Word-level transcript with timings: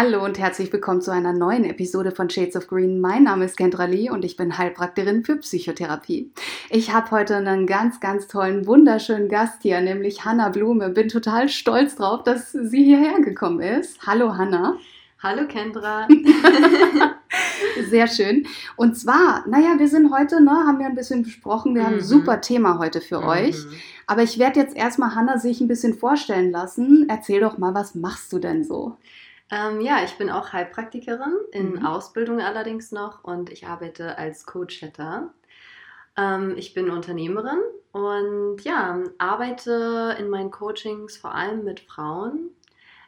Hallo 0.00 0.24
und 0.24 0.38
herzlich 0.38 0.72
willkommen 0.72 1.00
zu 1.00 1.10
einer 1.10 1.32
neuen 1.32 1.64
Episode 1.64 2.12
von 2.12 2.30
Shades 2.30 2.54
of 2.54 2.68
Green. 2.68 3.00
Mein 3.00 3.24
Name 3.24 3.44
ist 3.44 3.56
Kendra 3.56 3.86
Lee 3.86 4.10
und 4.10 4.24
ich 4.24 4.36
bin 4.36 4.56
Heilpraktikerin 4.56 5.24
für 5.24 5.38
Psychotherapie. 5.38 6.30
Ich 6.70 6.92
habe 6.92 7.10
heute 7.10 7.34
einen 7.34 7.66
ganz, 7.66 7.98
ganz 7.98 8.28
tollen, 8.28 8.68
wunderschönen 8.68 9.28
Gast 9.28 9.62
hier, 9.62 9.80
nämlich 9.80 10.24
Hanna 10.24 10.50
Blume. 10.50 10.90
Bin 10.90 11.08
total 11.08 11.48
stolz 11.48 11.96
drauf, 11.96 12.22
dass 12.22 12.52
sie 12.52 12.84
hierher 12.84 13.20
gekommen 13.22 13.58
ist. 13.58 14.06
Hallo 14.06 14.36
Hanna. 14.36 14.76
Hallo 15.20 15.48
Kendra. 15.48 16.06
Sehr 17.90 18.06
schön. 18.06 18.46
Und 18.76 18.96
zwar, 18.96 19.48
naja, 19.48 19.80
wir 19.80 19.88
sind 19.88 20.12
heute, 20.12 20.40
ne, 20.40 20.52
haben 20.52 20.78
wir 20.78 20.86
ein 20.86 20.94
bisschen 20.94 21.24
besprochen, 21.24 21.74
wir 21.74 21.82
mhm. 21.82 21.86
haben 21.86 21.94
ein 21.94 22.02
mhm. 22.02 22.04
super 22.04 22.40
Thema 22.40 22.78
heute 22.78 23.00
für 23.00 23.22
mhm. 23.22 23.26
euch. 23.26 23.56
Aber 24.06 24.22
ich 24.22 24.38
werde 24.38 24.60
jetzt 24.60 24.76
erstmal 24.76 25.16
Hanna 25.16 25.38
sich 25.38 25.60
ein 25.60 25.66
bisschen 25.66 25.94
vorstellen 25.94 26.52
lassen. 26.52 27.06
Erzähl 27.08 27.40
doch 27.40 27.58
mal, 27.58 27.74
was 27.74 27.96
machst 27.96 28.32
du 28.32 28.38
denn 28.38 28.62
so? 28.62 28.96
Ähm, 29.50 29.80
ja, 29.80 30.04
ich 30.04 30.18
bin 30.18 30.30
auch 30.30 30.52
Heilpraktikerin, 30.52 31.34
in 31.52 31.76
mhm. 31.76 31.86
Ausbildung 31.86 32.40
allerdings 32.40 32.92
noch 32.92 33.24
und 33.24 33.50
ich 33.50 33.66
arbeite 33.66 34.18
als 34.18 34.44
Coach-Hatter. 34.44 35.32
Ähm, 36.16 36.54
ich 36.56 36.74
bin 36.74 36.90
Unternehmerin 36.90 37.60
und 37.92 38.58
ja, 38.60 39.00
arbeite 39.16 40.16
in 40.18 40.28
meinen 40.28 40.50
Coachings 40.50 41.16
vor 41.16 41.34
allem 41.34 41.64
mit 41.64 41.80
Frauen. 41.80 42.50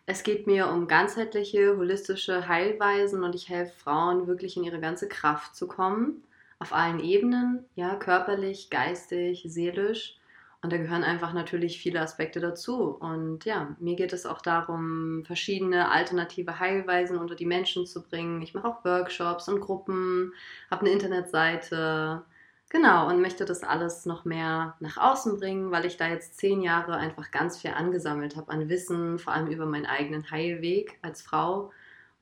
Es 0.07 0.23
geht 0.23 0.47
mir 0.47 0.69
um 0.69 0.89
ganzheitliche, 0.89 1.77
holistische 1.77 2.49
Heilweisen 2.49 3.23
und 3.23 3.35
ich 3.35 3.49
helfe 3.49 3.79
Frauen 3.79 4.27
wirklich 4.27 4.57
in 4.57 4.65
ihre 4.65 4.81
ganze 4.81 5.09
Kraft 5.09 5.55
zu 5.55 5.69
kommen. 5.69 6.25
Auf 6.59 6.73
allen 6.73 7.01
Ebenen, 7.01 7.65
ja, 7.75 7.95
körperlich, 7.95 8.71
geistig, 8.71 9.45
seelisch. 9.47 10.20
Und 10.63 10.73
da 10.73 10.77
gehören 10.77 11.05
einfach 11.05 11.33
natürlich 11.33 11.81
viele 11.81 12.01
Aspekte 12.01 12.39
dazu. 12.39 12.89
Und 12.89 13.47
ja, 13.47 13.75
mir 13.79 13.97
geht 13.97 14.13
es 14.13 14.27
auch 14.27 14.43
darum, 14.43 15.25
verschiedene 15.25 15.91
alternative 15.91 16.59
Heilweisen 16.59 17.17
unter 17.19 17.35
die 17.35 17.47
Menschen 17.47 17.87
zu 17.87 18.03
bringen. 18.03 18.43
Ich 18.43 18.53
mache 18.53 18.69
auch 18.69 18.85
Workshops 18.85 19.49
und 19.49 19.61
Gruppen, 19.61 20.35
habe 20.71 20.83
eine 20.83 20.91
Internetseite. 20.91 22.25
Genau, 22.69 23.09
und 23.09 23.23
möchte 23.23 23.47
das 23.47 23.63
alles 23.65 24.05
noch 24.07 24.25
mehr 24.27 24.77
nach 24.81 24.99
außen 24.99 25.39
bringen, 25.39 25.71
weil 25.73 25.87
ich 25.87 25.97
da 25.97 26.09
jetzt 26.09 26.37
zehn 26.39 26.61
Jahre 26.63 26.95
einfach 26.97 27.31
ganz 27.31 27.59
viel 27.59 27.73
angesammelt 27.73 28.37
habe 28.37 28.53
an 28.53 28.69
Wissen, 28.69 29.19
vor 29.19 29.33
allem 29.33 29.49
über 29.49 29.67
meinen 29.67 29.87
eigenen 29.87 30.31
Heilweg 30.31 30.99
als 31.03 31.23
Frau 31.23 31.73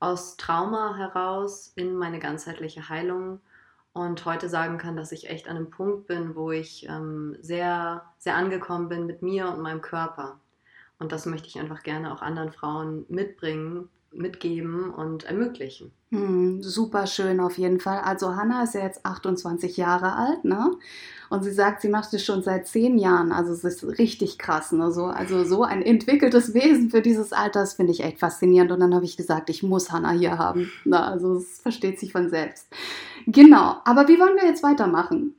aus 0.00 0.36
Trauma 0.36 0.96
heraus 0.96 1.72
in 1.76 1.96
meine 1.96 2.18
ganzheitliche 2.20 2.88
Heilung 2.88 3.40
und 3.92 4.24
heute 4.24 4.48
sagen 4.48 4.78
kann, 4.78 4.96
dass 4.96 5.12
ich 5.12 5.28
echt 5.28 5.48
an 5.48 5.56
einem 5.56 5.70
Punkt 5.70 6.06
bin, 6.06 6.34
wo 6.36 6.50
ich 6.50 6.88
ähm, 6.88 7.36
sehr, 7.40 8.04
sehr 8.18 8.36
angekommen 8.36 8.88
bin 8.88 9.06
mit 9.06 9.22
mir 9.22 9.48
und 9.48 9.60
meinem 9.60 9.80
Körper. 9.80 10.38
Und 10.98 11.12
das 11.12 11.26
möchte 11.26 11.48
ich 11.48 11.58
einfach 11.58 11.82
gerne 11.82 12.12
auch 12.12 12.22
anderen 12.22 12.52
Frauen 12.52 13.04
mitbringen, 13.08 13.88
mitgeben 14.12 14.90
und 14.90 15.24
ermöglichen. 15.24 15.92
Hm, 16.10 16.62
super 16.62 17.06
schön 17.06 17.40
auf 17.40 17.58
jeden 17.58 17.80
Fall. 17.80 17.98
Also 17.98 18.34
Hanna 18.34 18.62
ist 18.62 18.74
ja 18.74 18.82
jetzt 18.82 19.04
28 19.04 19.76
Jahre 19.76 20.14
alt, 20.14 20.44
ne? 20.44 20.70
Und 21.30 21.44
sie 21.44 21.52
sagt, 21.52 21.82
sie 21.82 21.90
macht 21.90 22.14
es 22.14 22.24
schon 22.24 22.42
seit 22.42 22.66
zehn 22.66 22.96
Jahren. 22.96 23.32
Also 23.32 23.52
es 23.52 23.62
ist 23.62 23.84
richtig 23.98 24.38
krass. 24.38 24.72
Ne? 24.72 24.90
So, 24.90 25.04
also 25.04 25.44
so 25.44 25.62
ein 25.62 25.82
entwickeltes 25.82 26.54
Wesen 26.54 26.90
für 26.90 27.02
dieses 27.02 27.34
Alter, 27.34 27.60
das 27.60 27.74
finde 27.74 27.92
ich 27.92 28.02
echt 28.02 28.18
faszinierend. 28.18 28.72
Und 28.72 28.80
dann 28.80 28.94
habe 28.94 29.04
ich 29.04 29.18
gesagt, 29.18 29.50
ich 29.50 29.62
muss 29.62 29.92
Hanna 29.92 30.12
hier 30.12 30.38
haben. 30.38 30.70
Na, 30.86 31.10
also 31.10 31.34
es 31.34 31.58
versteht 31.58 32.00
sich 32.00 32.12
von 32.12 32.30
selbst. 32.30 32.68
Genau. 33.26 33.76
Aber 33.84 34.08
wie 34.08 34.18
wollen 34.18 34.36
wir 34.36 34.46
jetzt 34.46 34.62
weitermachen? 34.62 35.34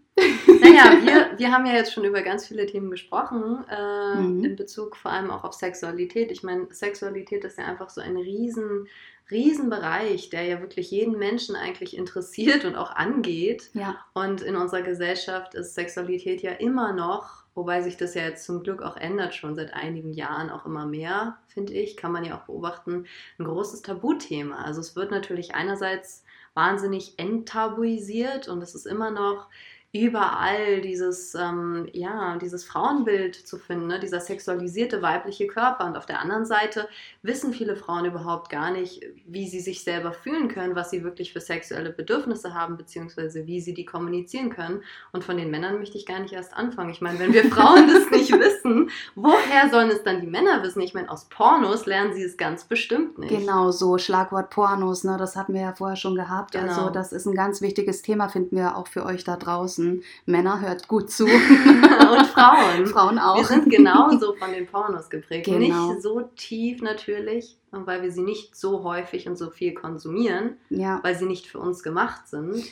Naja, 0.61 1.01
wir, 1.01 1.37
wir 1.37 1.51
haben 1.51 1.65
ja 1.65 1.73
jetzt 1.73 1.93
schon 1.93 2.03
über 2.03 2.21
ganz 2.21 2.47
viele 2.47 2.65
Themen 2.65 2.91
gesprochen, 2.91 3.65
äh, 3.69 4.15
mhm. 4.19 4.43
in 4.43 4.55
Bezug 4.55 4.95
vor 4.95 5.11
allem 5.11 5.31
auch 5.31 5.43
auf 5.43 5.53
Sexualität. 5.53 6.31
Ich 6.31 6.43
meine, 6.43 6.67
Sexualität 6.71 7.43
ist 7.45 7.57
ja 7.57 7.65
einfach 7.65 7.89
so 7.89 8.01
ein 8.01 8.17
riesen, 8.17 8.87
riesen 9.31 9.69
Bereich, 9.69 10.29
der 10.29 10.43
ja 10.43 10.59
wirklich 10.61 10.91
jeden 10.91 11.17
Menschen 11.17 11.55
eigentlich 11.55 11.95
interessiert 11.95 12.65
und 12.65 12.75
auch 12.75 12.91
angeht. 12.91 13.69
Ja. 13.73 13.97
Und 14.13 14.41
in 14.41 14.55
unserer 14.55 14.81
Gesellschaft 14.81 15.53
ist 15.55 15.75
Sexualität 15.75 16.41
ja 16.41 16.51
immer 16.51 16.93
noch, 16.93 17.43
wobei 17.55 17.81
sich 17.81 17.97
das 17.97 18.15
ja 18.15 18.23
jetzt 18.23 18.45
zum 18.45 18.63
Glück 18.63 18.81
auch 18.81 18.97
ändert, 18.97 19.35
schon 19.35 19.55
seit 19.55 19.73
einigen 19.73 20.13
Jahren 20.13 20.49
auch 20.49 20.65
immer 20.65 20.85
mehr, 20.85 21.37
finde 21.47 21.73
ich, 21.73 21.97
kann 21.97 22.11
man 22.11 22.25
ja 22.25 22.37
auch 22.37 22.45
beobachten, 22.45 23.05
ein 23.37 23.45
großes 23.45 23.81
Tabuthema. 23.81 24.63
Also 24.63 24.81
es 24.81 24.95
wird 24.95 25.11
natürlich 25.11 25.55
einerseits 25.55 26.23
wahnsinnig 26.53 27.13
enttabuisiert 27.17 28.47
und 28.47 28.61
es 28.61 28.75
ist 28.75 28.87
immer 28.87 29.11
noch 29.11 29.47
überall 29.91 30.81
dieses, 30.81 31.33
ähm, 31.33 31.89
ja, 31.93 32.37
dieses 32.37 32.63
Frauenbild 32.63 33.35
zu 33.35 33.57
finden, 33.57 33.87
ne? 33.87 33.99
dieser 33.99 34.19
sexualisierte 34.19 35.01
weibliche 35.01 35.47
Körper. 35.47 35.85
Und 35.85 35.97
auf 35.97 36.05
der 36.05 36.21
anderen 36.21 36.45
Seite 36.45 36.87
wissen 37.23 37.53
viele 37.53 37.75
Frauen 37.75 38.05
überhaupt 38.05 38.51
gar 38.51 38.69
nicht, 38.69 39.01
wie 39.25 39.47
sie 39.47 39.59
sich 39.59 39.83
selber 39.83 40.13
fühlen 40.13 40.47
können, 40.47 40.75
was 40.75 40.91
sie 40.91 41.03
wirklich 41.03 41.33
für 41.33 41.41
sexuelle 41.41 41.89
Bedürfnisse 41.89 42.53
haben, 42.53 42.77
beziehungsweise 42.77 43.47
wie 43.47 43.61
sie 43.61 43.73
die 43.73 43.85
kommunizieren 43.85 44.51
können. 44.51 44.83
Und 45.11 45.23
von 45.23 45.37
den 45.37 45.49
Männern 45.49 45.79
möchte 45.79 45.97
ich 45.97 46.05
gar 46.05 46.19
nicht 46.19 46.33
erst 46.33 46.53
anfangen. 46.53 46.91
Ich 46.91 47.01
meine, 47.01 47.17
wenn 47.17 47.33
wir 47.33 47.45
Frauen 47.45 47.87
das 47.87 48.11
nicht 48.11 48.31
wissen, 48.39 48.91
woher 49.15 49.71
sollen 49.71 49.89
es 49.89 50.03
dann 50.03 50.21
die 50.21 50.27
Männer 50.27 50.61
wissen? 50.61 50.81
Ich 50.81 50.93
meine, 50.93 51.09
aus 51.09 51.29
Pornos 51.29 51.87
lernen 51.87 52.13
sie 52.13 52.23
es 52.23 52.37
ganz 52.37 52.63
bestimmt 52.65 53.17
nicht. 53.17 53.35
Genau, 53.35 53.71
so 53.71 53.97
Schlagwort 53.97 54.51
Pornos, 54.51 55.03
ne? 55.03 55.17
das 55.17 55.35
hatten 55.35 55.55
wir 55.55 55.61
ja 55.61 55.73
vorher 55.73 55.97
schon 55.97 56.13
gehabt. 56.13 56.55
Also 56.55 56.67
genau. 56.67 56.79
Also 56.81 56.93
das 56.93 57.11
ist 57.11 57.25
ein 57.25 57.33
ganz 57.33 57.61
wichtiges 57.61 58.03
Thema, 58.03 58.29
finden 58.29 58.55
wir 58.55 58.77
auch 58.77 58.87
für 58.87 59.03
euch 59.03 59.23
da 59.23 59.35
draußen 59.35 59.78
draußen. 59.79 60.03
Männer 60.25 60.61
hört 60.61 60.87
gut 60.87 61.09
zu. 61.09 61.25
und 61.25 62.25
Frauen. 62.27 62.85
Frauen 62.87 63.19
auch. 63.19 63.37
Wir 63.37 63.45
sind 63.45 63.69
genauso 63.69 64.33
von 64.35 64.51
den 64.51 64.67
Pornos 64.67 65.09
geprägt. 65.09 65.45
Genau. 65.45 65.91
Nicht 65.91 66.01
so 66.01 66.21
tief 66.35 66.81
natürlich, 66.81 67.57
weil 67.71 68.01
wir 68.01 68.11
sie 68.11 68.21
nicht 68.21 68.55
so 68.55 68.83
häufig 68.83 69.27
und 69.27 69.37
so 69.37 69.49
viel 69.49 69.73
konsumieren, 69.73 70.57
ja. 70.69 70.99
weil 71.03 71.15
sie 71.15 71.25
nicht 71.25 71.47
für 71.47 71.59
uns 71.59 71.83
gemacht 71.83 72.27
sind. 72.27 72.63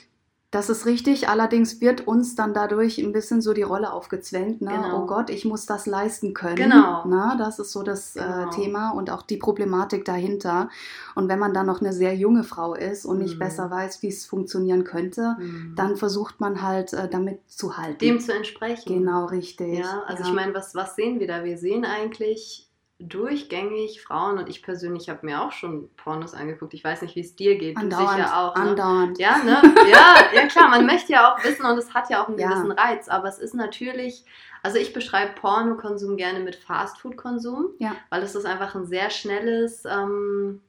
Das 0.57 0.71
ist 0.71 0.87
richtig, 0.87 1.29
allerdings 1.29 1.81
wird 1.81 2.07
uns 2.07 2.33
dann 2.33 2.51
dadurch 2.51 2.97
ein 2.97 3.11
bisschen 3.11 3.43
so 3.43 3.53
die 3.53 3.61
Rolle 3.61 3.93
aufgezwängt. 3.93 4.59
Ne? 4.59 4.71
Genau. 4.71 5.03
Oh 5.03 5.05
Gott, 5.05 5.29
ich 5.29 5.45
muss 5.45 5.67
das 5.67 5.85
leisten 5.85 6.33
können. 6.33 6.55
Genau. 6.55 7.05
Ne? 7.05 7.35
Das 7.37 7.59
ist 7.59 7.71
so 7.71 7.83
das 7.83 8.15
äh, 8.15 8.21
genau. 8.21 8.47
äh, 8.47 8.49
Thema 8.49 8.89
und 8.89 9.11
auch 9.11 9.21
die 9.21 9.37
Problematik 9.37 10.03
dahinter. 10.03 10.71
Und 11.13 11.29
wenn 11.29 11.37
man 11.37 11.53
dann 11.53 11.67
noch 11.67 11.79
eine 11.79 11.93
sehr 11.93 12.15
junge 12.15 12.43
Frau 12.43 12.73
ist 12.73 13.05
und 13.05 13.19
nicht 13.19 13.35
mhm. 13.35 13.39
besser 13.39 13.69
weiß, 13.69 14.01
wie 14.01 14.07
es 14.07 14.25
funktionieren 14.25 14.83
könnte, 14.83 15.35
mhm. 15.37 15.73
dann 15.75 15.95
versucht 15.95 16.39
man 16.39 16.63
halt 16.63 16.91
äh, 16.91 17.07
damit 17.07 17.39
zu 17.45 17.77
halten. 17.77 17.99
Dem 17.99 18.19
zu 18.19 18.33
entsprechen. 18.33 18.91
Genau, 18.91 19.25
richtig. 19.25 19.77
Ja, 19.77 20.05
also 20.07 20.23
ja. 20.23 20.29
ich 20.29 20.33
meine, 20.33 20.55
was, 20.55 20.73
was 20.73 20.95
sehen 20.95 21.19
wir 21.19 21.27
da? 21.27 21.43
Wir 21.43 21.59
sehen 21.59 21.85
eigentlich 21.85 22.66
durchgängig 22.99 24.01
Frauen 24.01 24.39
und 24.39 24.49
ich 24.49 24.63
persönlich 24.63 25.09
habe 25.09 25.25
mir 25.25 25.43
auch 25.43 25.51
schon 25.51 25.89
Pornos 25.97 26.33
angeguckt. 26.33 26.73
Ich 26.73 26.83
weiß 26.83 27.03
nicht, 27.03 27.15
wie 27.15 27.19
es 27.19 27.35
dir 27.35 27.57
geht. 27.57 27.77
Andauernd, 27.77 28.09
du 28.09 28.13
sicher 28.15 28.37
auch. 28.37 28.55
Ne? 28.55 28.61
Andauernd. 28.61 29.19
Ja, 29.19 29.37
ne? 29.43 29.61
Ja, 29.91 30.15
ja, 30.33 30.47
klar, 30.47 30.69
man 30.69 30.85
möchte 30.85 31.13
ja 31.13 31.31
auch 31.31 31.43
wissen 31.43 31.65
und 31.65 31.77
es 31.77 31.93
hat 31.93 32.09
ja 32.09 32.23
auch 32.23 32.27
einen 32.27 32.39
ja. 32.39 32.49
gewissen 32.49 32.71
Reiz, 32.71 33.07
aber 33.07 33.27
es 33.27 33.37
ist 33.37 33.53
natürlich, 33.53 34.25
also 34.63 34.79
ich 34.79 34.93
beschreibe 34.93 35.33
Pornokonsum 35.33 36.17
gerne 36.17 36.39
mit 36.39 36.55
Fastfood-Konsum, 36.55 37.67
ja. 37.77 37.95
weil 38.09 38.23
es 38.23 38.33
ist 38.33 38.45
einfach 38.45 38.73
ein 38.73 38.87
sehr 38.87 39.11
schnelles 39.11 39.85
ähm, 39.85 40.61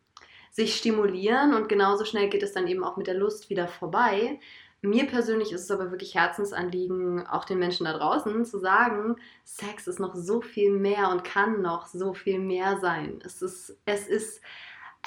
sich 0.50 0.77
stimulieren 0.77 1.55
und 1.55 1.69
genauso 1.69 2.05
schnell 2.05 2.28
geht 2.28 2.43
es 2.43 2.53
dann 2.53 2.66
eben 2.66 2.84
auch 2.84 2.99
mit 2.99 3.06
der 3.06 3.15
Lust 3.15 3.49
wieder 3.49 3.69
vorbei. 3.69 4.39
Mir 4.81 5.06
persönlich 5.06 5.53
ist 5.53 5.62
es 5.62 5.71
aber 5.72 5.91
wirklich 5.91 6.15
Herzensanliegen, 6.15 7.27
auch 7.27 7.44
den 7.44 7.59
Menschen 7.59 7.84
da 7.84 7.99
draußen 7.99 8.44
zu 8.44 8.59
sagen, 8.61 9.16
Sex 9.44 9.89
ist 9.89 9.99
noch 9.99 10.15
so 10.15 10.41
viel 10.41 10.71
mehr 10.71 11.11
und 11.11 11.25
kann 11.25 11.62
noch 11.62 11.87
so 11.87 12.15
viel 12.15 12.39
mehr 12.39 12.78
sein. 12.78 13.21
Es 13.25 13.43
ist, 13.43 13.77
es 13.87 14.06
ist 14.06 14.41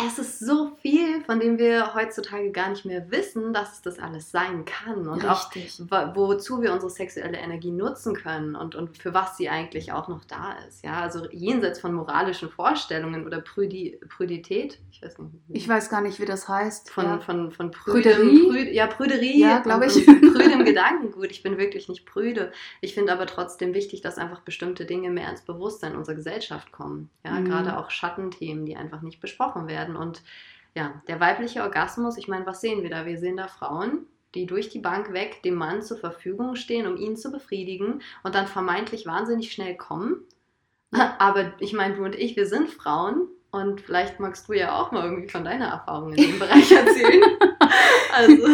es 0.08 0.20
ist 0.20 0.40
so 0.40 0.72
viel, 0.82 1.24
von 1.24 1.40
dem 1.40 1.58
wir 1.58 1.94
heutzutage 1.94 2.52
gar 2.52 2.70
nicht 2.70 2.86
mehr 2.86 3.12
wissen, 3.12 3.54
dass 3.54 3.74
es 3.74 3.82
das 3.82 4.00
alles 4.00 4.32
sein 4.32 4.66
kann 4.66 5.08
und 5.08 5.24
Richtig. 5.24 5.82
auch 5.90 6.16
wozu 6.16 6.62
wir 6.62 6.74
unsere 6.74 6.90
sexuelle 6.90 7.38
Energie 7.38 7.72
nutzen 7.72 8.16
können 8.16 8.56
und, 8.56 8.76
und 8.76 8.98
für 8.98 9.14
was 9.14 9.38
sie 9.38 9.50
eigentlich 9.50 9.92
auch 9.92 10.08
noch 10.08 10.24
da 10.26 10.56
ist. 10.68 10.84
Ja, 10.84 11.02
also 11.02 11.28
jenseits 11.32 11.80
von 11.80 11.94
moralischen 11.94 12.50
Vorstellungen 12.50 13.26
oder 13.26 13.42
Prüdi, 13.42 14.00
Prüdität, 14.10 14.80
ich 14.92 15.02
weiß 15.02 15.18
nicht. 15.20 15.34
Ich 15.50 15.68
weiß 15.68 15.90
gar 15.90 16.02
nicht, 16.02 16.20
wie 16.20 16.26
das 16.26 16.48
heißt. 16.48 16.92
Von, 16.92 17.06
ja. 17.06 17.20
von, 17.20 17.52
von 17.52 17.72
Prüdem, 17.72 18.14
Prüderie? 18.14 18.48
Prüd, 18.48 18.74
ja, 18.74 18.88
Prüderie. 18.88 19.40
Ja, 19.40 19.60
glaube 19.60 19.88
ich. 19.88 20.06
Prüdem 20.06 20.66
Gedankengut. 20.66 21.32
Ich 21.32 21.44
bin 21.44 21.58
wirklich 21.58 21.90
nicht 21.90 22.06
prüde. 22.06 22.52
Ich 22.82 22.94
finde 22.94 23.12
aber 23.12 23.26
trotzdem 23.26 23.74
wichtig, 23.74 24.02
dass 24.02 24.18
einfach 24.18 24.42
bestimmte 24.42 24.86
Dinge 24.86 25.10
mehr 25.10 25.30
ins 25.30 25.42
Bewusstsein 25.42 25.96
unserer 25.96 26.16
Gesellschaft 26.16 26.72
kommen. 26.72 27.10
Ja, 27.26 27.32
mhm. 27.32 27.46
gerade 27.46 27.78
auch 27.78 27.90
Schattenthemen, 27.90 28.66
die 28.66 28.76
einfach 28.76 29.02
nicht 29.02 29.22
besprochen 29.22 29.68
werden 29.68 29.91
werden. 29.92 29.96
Und 29.96 30.22
ja, 30.76 31.02
der 31.08 31.20
weibliche 31.20 31.62
Orgasmus, 31.62 32.18
ich 32.18 32.28
meine, 32.28 32.46
was 32.46 32.62
sehen 32.62 32.84
wir 32.84 32.90
da? 32.90 33.06
Wir 33.06 33.18
sehen 33.18 33.38
da 33.38 33.48
Frauen, 33.48 34.06
die 34.36 34.46
durch 34.46 34.70
die 34.70 34.80
Bank 34.80 35.14
weg 35.14 35.44
dem 35.44 35.56
Mann 35.56 35.82
zur 35.82 35.98
Verfügung 35.98 36.56
stehen, 36.56 36.88
um 36.88 36.98
ihn 36.98 37.18
zu 37.18 37.32
befriedigen 37.32 38.02
und 38.24 38.36
dann 38.36 38.48
vermeintlich 38.48 39.06
wahnsinnig 39.06 39.52
schnell 39.52 39.76
kommen. 39.76 40.22
Aber 40.92 41.54
ich 41.60 41.74
meine, 41.74 41.96
du 41.96 42.04
und 42.04 42.16
ich, 42.16 42.36
wir 42.36 42.48
sind 42.48 42.70
Frauen 42.70 43.28
und 43.52 43.82
vielleicht 43.82 44.20
magst 44.20 44.48
du 44.48 44.54
ja 44.54 44.80
auch 44.80 44.92
mal 44.92 45.06
irgendwie 45.06 45.30
von 45.30 45.44
deiner 45.44 45.68
Erfahrung 45.68 46.14
in 46.14 46.32
dem 46.32 46.40
Bereich 46.40 46.72
erzählen. 46.72 47.22
also. 48.14 48.48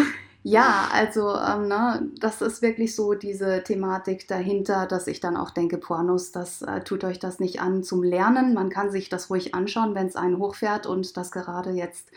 Ja, 0.50 0.88
also 0.94 1.36
ähm, 1.36 1.68
ne, 1.68 2.10
das 2.22 2.42
ist 2.42 2.62
wirklich 2.62 2.96
so 2.96 3.14
diese 3.16 3.64
Thematik 3.64 4.30
dahinter, 4.30 4.86
dass 4.86 5.08
ich 5.08 5.20
dann 5.20 5.36
auch 5.36 5.50
denke, 5.50 5.78
Pornos, 5.78 6.32
das 6.32 6.62
äh, 6.62 6.80
tut 6.86 7.04
euch 7.04 7.20
das 7.20 7.40
nicht 7.42 7.60
an 7.60 7.84
zum 7.84 8.02
Lernen. 8.02 8.54
Man 8.54 8.70
kann 8.70 8.90
sich 8.90 9.10
das 9.10 9.30
ruhig 9.30 9.54
anschauen, 9.54 9.94
wenn 9.94 10.08
es 10.08 10.16
einen 10.16 10.38
hochfährt 10.38 10.86
und 10.86 11.18
das 11.18 11.32
gerade 11.32 11.72
jetzt 11.72 12.12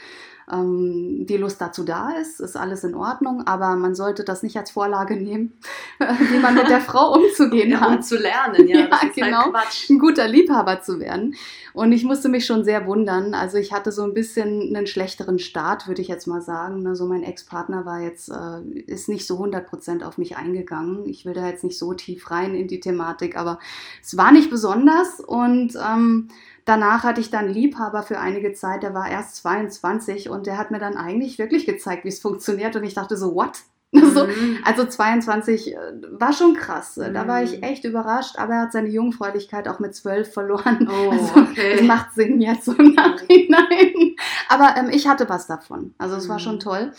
ähm, 0.52 1.26
die 1.26 1.36
Lust 1.36 1.60
dazu 1.60 1.84
da 1.84 2.10
ist, 2.10 2.40
ist 2.40 2.56
alles 2.56 2.84
in 2.84 2.94
Ordnung, 2.94 3.46
aber 3.46 3.76
man 3.76 3.94
sollte 3.94 4.24
das 4.24 4.42
nicht 4.42 4.56
als 4.56 4.70
Vorlage 4.70 5.16
nehmen, 5.16 5.52
wie 5.98 6.38
man 6.38 6.54
mit 6.54 6.68
der 6.68 6.80
Frau 6.80 7.14
umzugehen 7.14 7.70
ja, 7.72 7.80
hat. 7.80 7.88
Um 7.96 8.02
zu 8.02 8.16
lernen, 8.16 8.66
ja, 8.68 8.78
ja 8.90 9.00
ist 9.06 9.14
genau, 9.14 9.52
halt 9.52 9.86
ein 9.88 9.98
guter 9.98 10.28
Liebhaber 10.28 10.80
zu 10.82 11.00
werden. 11.00 11.34
Und 11.72 11.92
ich 11.92 12.04
musste 12.04 12.28
mich 12.28 12.46
schon 12.46 12.64
sehr 12.64 12.86
wundern. 12.86 13.34
Also 13.34 13.56
ich 13.58 13.72
hatte 13.72 13.92
so 13.92 14.02
ein 14.02 14.14
bisschen 14.14 14.74
einen 14.74 14.86
schlechteren 14.86 15.38
Start, 15.38 15.86
würde 15.86 16.02
ich 16.02 16.08
jetzt 16.08 16.26
mal 16.26 16.40
sagen. 16.40 16.86
Also 16.86 17.06
mein 17.06 17.22
Ex-Partner 17.22 17.84
war 17.84 18.00
jetzt, 18.00 18.28
äh, 18.28 18.80
ist 18.86 19.08
nicht 19.08 19.26
so 19.26 19.38
100% 19.42 20.02
auf 20.02 20.18
mich 20.18 20.36
eingegangen. 20.36 21.06
Ich 21.08 21.24
will 21.24 21.34
da 21.34 21.46
jetzt 21.46 21.64
nicht 21.64 21.78
so 21.78 21.94
tief 21.94 22.30
rein 22.30 22.54
in 22.54 22.66
die 22.66 22.80
Thematik, 22.80 23.36
aber 23.36 23.58
es 24.02 24.16
war 24.16 24.32
nicht 24.32 24.50
besonders 24.50 25.20
und 25.20 25.76
ähm, 25.76 26.28
Danach 26.64 27.02
hatte 27.04 27.20
ich 27.20 27.30
dann 27.30 27.48
Liebhaber 27.48 28.02
für 28.02 28.18
einige 28.18 28.52
Zeit, 28.52 28.82
der 28.82 28.94
war 28.94 29.08
erst 29.10 29.36
22 29.36 30.28
und 30.30 30.46
der 30.46 30.58
hat 30.58 30.70
mir 30.70 30.78
dann 30.78 30.96
eigentlich 30.96 31.38
wirklich 31.38 31.66
gezeigt, 31.66 32.04
wie 32.04 32.08
es 32.08 32.20
funktioniert 32.20 32.76
und 32.76 32.84
ich 32.84 32.94
dachte 32.94 33.16
so, 33.16 33.34
what? 33.34 33.58
So, 33.92 34.24
Mhm. 34.24 34.58
also 34.64 34.84
22 34.86 35.74
äh, 35.74 35.76
war 36.12 36.32
schon 36.32 36.54
krass. 36.54 36.94
Da 36.94 37.26
war 37.26 37.42
ich 37.42 37.56
Mhm. 37.56 37.62
echt 37.64 37.84
überrascht, 37.84 38.38
aber 38.38 38.54
er 38.54 38.60
hat 38.62 38.72
seine 38.72 38.88
Jungfräulichkeit 38.88 39.66
auch 39.66 39.80
mit 39.80 39.96
12 39.96 40.32
verloren. 40.32 40.88
Oh, 40.88 41.10
Also, 41.10 41.40
okay. 41.40 41.72
Es 41.72 41.82
macht 41.82 42.14
Sinn 42.14 42.40
jetzt 42.40 42.66
so 42.66 42.72
im 42.74 42.94
Nachhinein. 42.94 44.14
Aber 44.48 44.76
ähm, 44.76 44.90
ich 44.92 45.08
hatte 45.08 45.28
was 45.28 45.48
davon. 45.48 45.92
Also 45.98 46.14
es 46.16 46.28
war 46.28 46.36
Mhm. 46.36 46.40
schon 46.40 46.60
toll. 46.60 46.92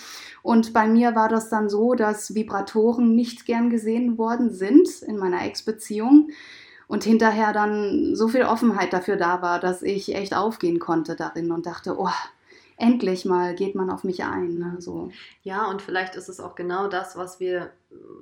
Und 0.44 0.74
bei 0.74 0.86
mir 0.88 1.16
war 1.16 1.30
das 1.30 1.50
dann 1.50 1.70
so, 1.70 1.94
dass 1.94 2.36
Vibratoren 2.36 3.16
nicht 3.16 3.46
gern 3.46 3.70
gesehen 3.70 4.18
worden 4.18 4.52
sind 4.52 4.90
in 5.08 5.18
meiner 5.18 5.46
Ex-Beziehung. 5.46 6.30
Und 6.92 7.06
hinterher 7.06 7.54
dann 7.54 8.18
so 8.18 8.28
viel 8.28 8.44
Offenheit 8.44 8.92
dafür 8.92 9.16
da 9.16 9.42
war, 9.42 9.62
dass 9.62 9.82
ich 9.82 10.14
echt 10.14 10.36
aufgehen 10.36 10.78
konnte 10.78 11.16
darin 11.16 11.54
und 11.54 11.66
dachte, 11.66 11.98
oh, 11.98 12.10
endlich 12.76 13.24
mal 13.24 13.56
geht 13.56 13.76
man 13.76 13.90
auf 13.90 14.04
mich 14.04 14.26
ein. 14.26 14.58
Ne? 14.58 14.76
So. 14.80 15.10
Ja, 15.42 15.70
und 15.70 15.82
vielleicht 15.82 16.16
ist 16.16 16.28
es 16.28 16.42
auch 16.42 16.54
genau 16.54 16.90
das, 16.90 17.16
was 17.16 17.40
wir, 17.40 17.72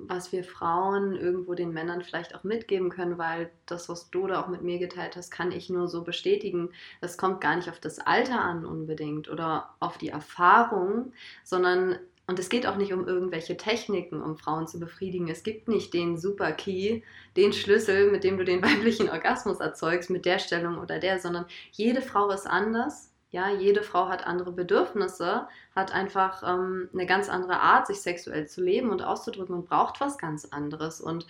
was 0.06 0.30
wir 0.30 0.44
Frauen 0.44 1.16
irgendwo 1.16 1.54
den 1.54 1.72
Männern 1.72 2.02
vielleicht 2.02 2.32
auch 2.36 2.44
mitgeben 2.44 2.90
können, 2.90 3.18
weil 3.18 3.50
das, 3.66 3.88
was 3.88 4.08
du 4.10 4.28
da 4.28 4.40
auch 4.40 4.46
mit 4.46 4.62
mir 4.62 4.78
geteilt 4.78 5.16
hast, 5.16 5.32
kann 5.32 5.50
ich 5.50 5.68
nur 5.68 5.88
so 5.88 6.04
bestätigen. 6.04 6.70
Es 7.00 7.18
kommt 7.18 7.40
gar 7.40 7.56
nicht 7.56 7.70
auf 7.70 7.80
das 7.80 7.98
Alter 7.98 8.40
an 8.40 8.64
unbedingt 8.64 9.28
oder 9.28 9.70
auf 9.80 9.98
die 9.98 10.10
Erfahrung, 10.10 11.12
sondern 11.42 11.98
und 12.30 12.38
es 12.38 12.48
geht 12.48 12.64
auch 12.64 12.76
nicht 12.76 12.92
um 12.92 13.08
irgendwelche 13.08 13.56
Techniken, 13.56 14.22
um 14.22 14.36
Frauen 14.36 14.68
zu 14.68 14.78
befriedigen. 14.78 15.26
Es 15.28 15.42
gibt 15.42 15.66
nicht 15.66 15.92
den 15.92 16.16
Super 16.16 16.52
Key, 16.52 17.02
den 17.36 17.52
Schlüssel, 17.52 18.12
mit 18.12 18.22
dem 18.22 18.38
du 18.38 18.44
den 18.44 18.62
weiblichen 18.64 19.10
Orgasmus 19.10 19.58
erzeugst, 19.58 20.10
mit 20.10 20.24
der 20.24 20.38
Stellung 20.38 20.78
oder 20.78 21.00
der, 21.00 21.18
sondern 21.18 21.46
jede 21.72 22.00
Frau 22.00 22.30
ist 22.30 22.46
anders. 22.46 23.12
Ja, 23.32 23.50
jede 23.50 23.82
Frau 23.82 24.08
hat 24.08 24.28
andere 24.28 24.52
Bedürfnisse, 24.52 25.48
hat 25.74 25.92
einfach 25.92 26.44
ähm, 26.44 26.88
eine 26.92 27.06
ganz 27.06 27.28
andere 27.28 27.58
Art, 27.58 27.88
sich 27.88 28.00
sexuell 28.00 28.46
zu 28.46 28.62
leben 28.62 28.90
und 28.90 29.02
auszudrücken 29.02 29.56
und 29.56 29.68
braucht 29.68 30.00
was 30.00 30.16
ganz 30.16 30.44
anderes. 30.44 31.00
Und 31.00 31.26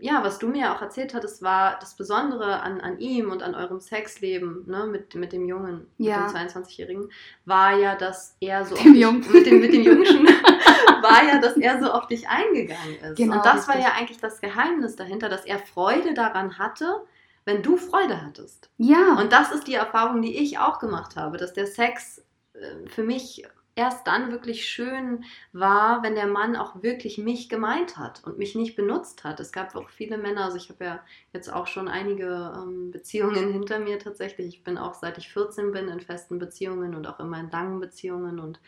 ja, 0.00 0.24
was 0.24 0.38
du 0.38 0.48
mir 0.48 0.62
ja 0.62 0.74
auch 0.76 0.82
erzählt 0.82 1.14
hattest, 1.14 1.42
war 1.42 1.78
das 1.78 1.94
Besondere 1.94 2.60
an, 2.60 2.80
an 2.80 2.98
ihm 2.98 3.30
und 3.30 3.42
an 3.42 3.54
eurem 3.54 3.80
Sexleben 3.80 4.64
ne, 4.66 4.86
mit, 4.86 5.14
mit 5.14 5.32
dem 5.32 5.46
Jungen, 5.46 5.86
Ja. 5.98 6.20
mit 6.20 6.30
dem 6.34 6.48
22-Jährigen, 6.48 7.10
war 7.44 7.76
ja, 7.76 7.94
dass 7.96 8.36
er 8.40 8.64
so 8.64 8.74
auf 8.74 8.82
Dem 8.82 8.92
dich, 8.94 9.02
Jungen. 9.02 9.24
mit 9.32 9.46
dem, 9.46 9.60
mit 9.60 9.72
dem 9.72 9.82
Jungschen, 9.82 10.26
war 11.02 11.24
ja, 11.28 11.38
dass 11.40 11.56
er 11.56 11.82
so 11.82 11.90
auf 11.90 12.06
dich 12.06 12.28
eingegangen 12.28 12.96
ist. 13.02 13.16
Genau, 13.16 13.36
und 13.36 13.44
das 13.46 13.68
war 13.68 13.76
richtig. 13.76 13.92
ja 13.92 13.98
eigentlich 13.98 14.18
das 14.20 14.40
Geheimnis 14.40 14.96
dahinter, 14.96 15.28
dass 15.28 15.44
er 15.44 15.58
Freude 15.58 16.14
daran 16.14 16.58
hatte, 16.58 17.02
wenn 17.44 17.62
du 17.62 17.76
Freude 17.76 18.22
hattest. 18.22 18.70
Ja, 18.78 19.14
Und 19.18 19.32
das 19.32 19.50
ist 19.52 19.66
die 19.66 19.74
Erfahrung, 19.74 20.20
die 20.22 20.36
ich 20.36 20.58
auch 20.58 20.78
gemacht 20.78 21.16
habe, 21.16 21.36
dass 21.38 21.52
der 21.54 21.66
Sex 21.66 22.22
äh, 22.54 22.86
für 22.88 23.02
mich 23.02 23.44
erst 23.74 24.06
dann 24.06 24.30
wirklich 24.30 24.68
schön 24.68 25.24
war, 25.52 26.02
wenn 26.02 26.14
der 26.14 26.26
Mann 26.26 26.56
auch 26.56 26.82
wirklich 26.82 27.18
mich 27.18 27.48
gemeint 27.48 27.96
hat 27.96 28.22
und 28.24 28.38
mich 28.38 28.54
nicht 28.54 28.76
benutzt 28.76 29.24
hat. 29.24 29.40
Es 29.40 29.52
gab 29.52 29.74
auch 29.74 29.88
viele 29.88 30.18
Männer, 30.18 30.44
also 30.44 30.56
ich 30.56 30.68
habe 30.68 30.84
ja 30.84 31.00
jetzt 31.32 31.52
auch 31.52 31.66
schon 31.66 31.88
einige 31.88 32.52
ähm, 32.56 32.90
Beziehungen 32.90 33.52
hinter 33.52 33.78
mir 33.78 33.98
tatsächlich. 33.98 34.48
Ich 34.48 34.64
bin 34.64 34.78
auch 34.78 34.94
seit 34.94 35.18
ich 35.18 35.32
14 35.32 35.72
bin 35.72 35.88
in 35.88 36.00
festen 36.00 36.38
Beziehungen 36.38 36.94
und 36.94 37.06
auch 37.06 37.20
immer 37.20 37.40
in 37.40 37.50
langen 37.50 37.80
Beziehungen 37.80 38.38
und 38.40 38.60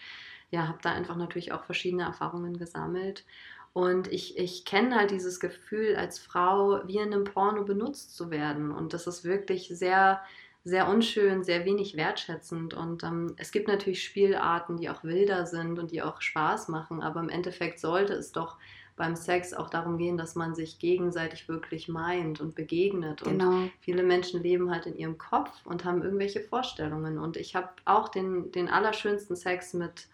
ja, 0.51 0.69
habe 0.69 0.79
da 0.83 0.93
einfach 0.93 1.17
natürlich 1.17 1.53
auch 1.53 1.65
verschiedene 1.65 2.05
Erfahrungen 2.05 2.59
gesammelt. 2.59 3.25
Und 3.73 4.13
ich, 4.13 4.37
ich 4.37 4.67
kenne 4.67 4.95
halt 4.97 5.11
dieses 5.11 5.41
Gefühl, 5.41 5.97
als 5.97 6.19
Frau 6.19 6.87
wie 6.87 6.99
in 6.99 7.13
einem 7.13 7.25
Porno 7.25 7.65
benutzt 7.65 8.15
zu 8.15 8.31
werden. 8.31 8.71
Und 8.71 8.93
das 8.93 9.07
ist 9.07 9.25
wirklich 9.25 9.69
sehr, 9.69 10.21
sehr 10.65 10.89
unschön, 10.89 11.43
sehr 11.43 11.65
wenig 11.65 11.97
wertschätzend. 11.97 12.75
Und 12.75 13.03
ähm, 13.03 13.35
es 13.37 13.51
gibt 13.51 13.69
natürlich 13.69 14.05
Spielarten, 14.05 14.77
die 14.77 14.89
auch 14.91 15.03
wilder 15.03 15.47
sind 15.47 15.79
und 15.79 15.91
die 15.91 16.03
auch 16.03 16.21
Spaß 16.21 16.69
machen. 16.69 17.03
Aber 17.03 17.21
im 17.21 17.29
Endeffekt 17.29 17.81
sollte 17.81 18.13
es 18.15 18.33
doch 18.33 18.59
beim 18.95 19.17
Sex 19.17 19.55
auch 19.55 19.71
darum 19.71 19.99
gehen, 19.99 20.17
dass 20.17 20.35
man 20.35 20.55
sich 20.55 20.79
gegenseitig 20.79 21.49
wirklich 21.49 21.89
meint 21.89 22.41
und 22.41 22.55
begegnet. 22.55 23.23
Und 23.23 23.39
genau. 23.39 23.69
viele 23.81 24.03
Menschen 24.03 24.43
leben 24.43 24.71
halt 24.71 24.87
in 24.87 24.97
ihrem 24.97 25.19
Kopf 25.19 25.51
und 25.65 25.85
haben 25.85 26.03
irgendwelche 26.03 26.41
Vorstellungen. 26.41 27.19
Und 27.19 27.37
ich 27.37 27.57
habe 27.57 27.71
auch 27.85 28.09
den, 28.09 28.53
den 28.53 28.69
allerschönsten 28.69 29.35
Sex 29.35 29.75
mit, 29.75 30.09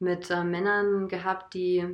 mit 0.00 0.30
äh, 0.30 0.42
Männern 0.42 1.08
gehabt, 1.08 1.54
die 1.54 1.84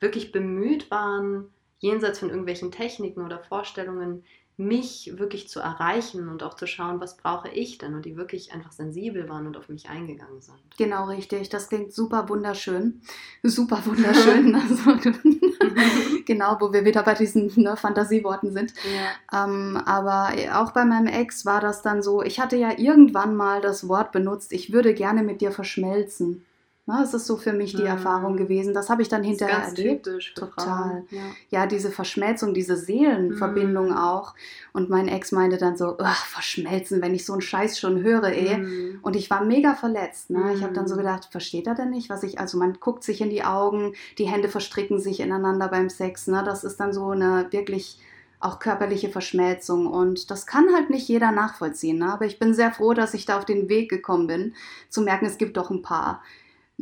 wirklich 0.00 0.32
bemüht 0.32 0.90
waren, 0.90 1.52
jenseits 1.78 2.18
von 2.18 2.30
irgendwelchen 2.30 2.72
Techniken 2.72 3.24
oder 3.24 3.38
Vorstellungen, 3.38 4.24
mich 4.60 5.12
wirklich 5.16 5.48
zu 5.48 5.58
erreichen 5.58 6.28
und 6.28 6.42
auch 6.42 6.54
zu 6.54 6.66
schauen, 6.66 7.00
was 7.00 7.16
brauche 7.16 7.48
ich 7.48 7.78
denn 7.78 7.94
und 7.94 8.04
die 8.04 8.16
wirklich 8.16 8.52
einfach 8.52 8.72
sensibel 8.72 9.28
waren 9.28 9.46
und 9.46 9.56
auf 9.56 9.68
mich 9.68 9.88
eingegangen 9.88 10.40
sind. 10.40 10.58
Genau, 10.76 11.06
richtig. 11.06 11.48
Das 11.48 11.68
klingt 11.68 11.92
super 11.92 12.28
wunderschön. 12.28 13.00
Super 13.42 13.82
wunderschön. 13.84 14.50
Also, 14.60 14.92
genau, 16.26 16.56
wo 16.60 16.72
wir 16.72 16.84
wieder 16.84 17.02
bei 17.02 17.14
diesen 17.14 17.50
ne, 17.56 17.76
Fantasieworten 17.76 18.52
sind. 18.52 18.74
Ja. 18.84 19.44
Ähm, 19.44 19.76
aber 19.86 20.32
auch 20.54 20.72
bei 20.72 20.84
meinem 20.84 21.06
Ex 21.06 21.46
war 21.46 21.60
das 21.60 21.82
dann 21.82 22.02
so, 22.02 22.22
ich 22.22 22.40
hatte 22.40 22.56
ja 22.56 22.78
irgendwann 22.78 23.34
mal 23.34 23.60
das 23.60 23.88
Wort 23.88 24.12
benutzt, 24.12 24.52
ich 24.52 24.72
würde 24.72 24.92
gerne 24.92 25.22
mit 25.22 25.40
dir 25.40 25.50
verschmelzen. 25.50 26.44
Ne, 26.86 26.96
das 26.98 27.12
ist 27.14 27.26
so 27.26 27.36
für 27.36 27.52
mich 27.52 27.72
die 27.74 27.82
Mhm. 27.82 27.88
Erfahrung 27.88 28.36
gewesen. 28.36 28.72
Das 28.72 28.88
habe 28.88 29.02
ich 29.02 29.08
dann 29.08 29.22
hinterher 29.22 29.58
erlebt. 29.64 30.08
Total. 30.34 31.04
Ja. 31.10 31.20
Ja, 31.50 31.66
diese 31.66 31.90
Verschmelzung, 31.90 32.54
diese 32.54 32.74
Seelenverbindung 32.76 33.90
Mhm. 33.90 33.96
auch. 33.96 34.34
Und 34.72 34.88
mein 34.88 35.06
Ex 35.06 35.30
meinte 35.30 35.58
dann 35.58 35.76
so, 35.76 35.96
"Ach, 36.00 36.24
verschmelzen, 36.26 37.02
wenn 37.02 37.14
ich 37.14 37.26
so 37.26 37.34
einen 37.34 37.42
Scheiß 37.42 37.78
schon 37.78 38.02
höre, 38.02 38.24
ey. 38.32 38.56
Mhm. 38.58 38.98
Und 39.02 39.14
ich 39.14 39.28
war 39.30 39.44
mega 39.44 39.74
verletzt. 39.74 40.30
Ne? 40.30 40.52
Ich 40.54 40.62
habe 40.62 40.72
dann 40.72 40.88
so 40.88 40.94
Mhm. 40.94 40.98
gedacht, 41.00 41.28
versteht 41.30 41.66
er 41.66 41.74
denn 41.74 41.90
nicht, 41.90 42.08
was 42.08 42.22
ich, 42.22 42.40
also 42.40 42.56
man 42.58 42.78
guckt 42.80 43.04
sich 43.04 43.20
in 43.20 43.30
die 43.30 43.44
Augen, 43.44 43.94
die 44.18 44.26
Hände 44.26 44.48
verstricken 44.48 44.98
sich 45.00 45.20
ineinander 45.20 45.68
beim 45.68 45.90
Sex. 45.90 46.26
Ne? 46.28 46.42
Das 46.44 46.64
ist 46.64 46.80
dann 46.80 46.92
so 46.94 47.10
eine 47.10 47.46
wirklich 47.50 47.98
auch 48.40 48.58
körperliche 48.58 49.10
Verschmelzung. 49.10 49.86
Und 49.86 50.30
das 50.30 50.46
kann 50.46 50.66
halt 50.74 50.88
nicht 50.88 51.06
jeder 51.08 51.30
nachvollziehen. 51.30 51.98
Ne? 51.98 52.10
Aber 52.10 52.24
ich 52.24 52.38
bin 52.38 52.54
sehr 52.54 52.72
froh, 52.72 52.94
dass 52.94 53.12
ich 53.12 53.26
da 53.26 53.36
auf 53.36 53.44
den 53.44 53.68
Weg 53.68 53.90
gekommen 53.90 54.26
bin, 54.26 54.54
zu 54.88 55.02
merken, 55.02 55.26
es 55.26 55.36
gibt 55.36 55.58
doch 55.58 55.68
ein 55.70 55.82
paar 55.82 56.22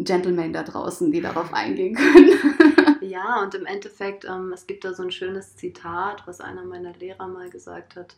Gentlemen 0.04 0.52
da 0.52 0.62
draußen, 0.62 1.10
die 1.10 1.20
darauf 1.20 1.52
eingehen 1.52 1.94
können. 1.94 2.78
Ja, 3.00 3.42
und 3.42 3.54
im 3.54 3.64
Endeffekt, 3.64 4.26
ähm, 4.26 4.52
es 4.52 4.66
gibt 4.66 4.84
da 4.84 4.92
so 4.92 5.02
ein 5.02 5.10
schönes 5.10 5.56
Zitat, 5.56 6.26
was 6.26 6.40
einer 6.40 6.64
meiner 6.64 6.92
Lehrer 6.94 7.26
mal 7.26 7.48
gesagt 7.48 7.96
hat, 7.96 8.16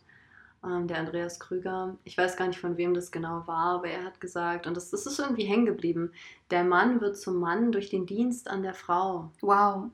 ähm, 0.65 0.89
der 0.89 0.99
Andreas 0.99 1.39
Krüger. 1.39 1.97
Ich 2.05 2.19
weiß 2.19 2.37
gar 2.37 2.49
nicht, 2.49 2.59
von 2.59 2.77
wem 2.77 2.93
das 2.93 3.13
genau 3.13 3.47
war, 3.47 3.77
aber 3.77 3.89
er 3.89 4.05
hat 4.05 4.21
gesagt, 4.21 4.67
und 4.67 4.77
das, 4.77 4.91
das 4.91 5.07
ist 5.07 5.21
irgendwie 5.21 5.45
hängen 5.45 5.67
geblieben, 5.67 6.13
der 6.51 6.65
Mann 6.65 7.01
wird 7.01 7.19
zum 7.19 7.39
Mann 7.39 7.73
durch 7.73 7.91
den 7.91 8.07
Dienst 8.07 8.49
an 8.49 8.63
der 8.63 8.75
Frau. 8.75 9.31
wow. 9.41 9.91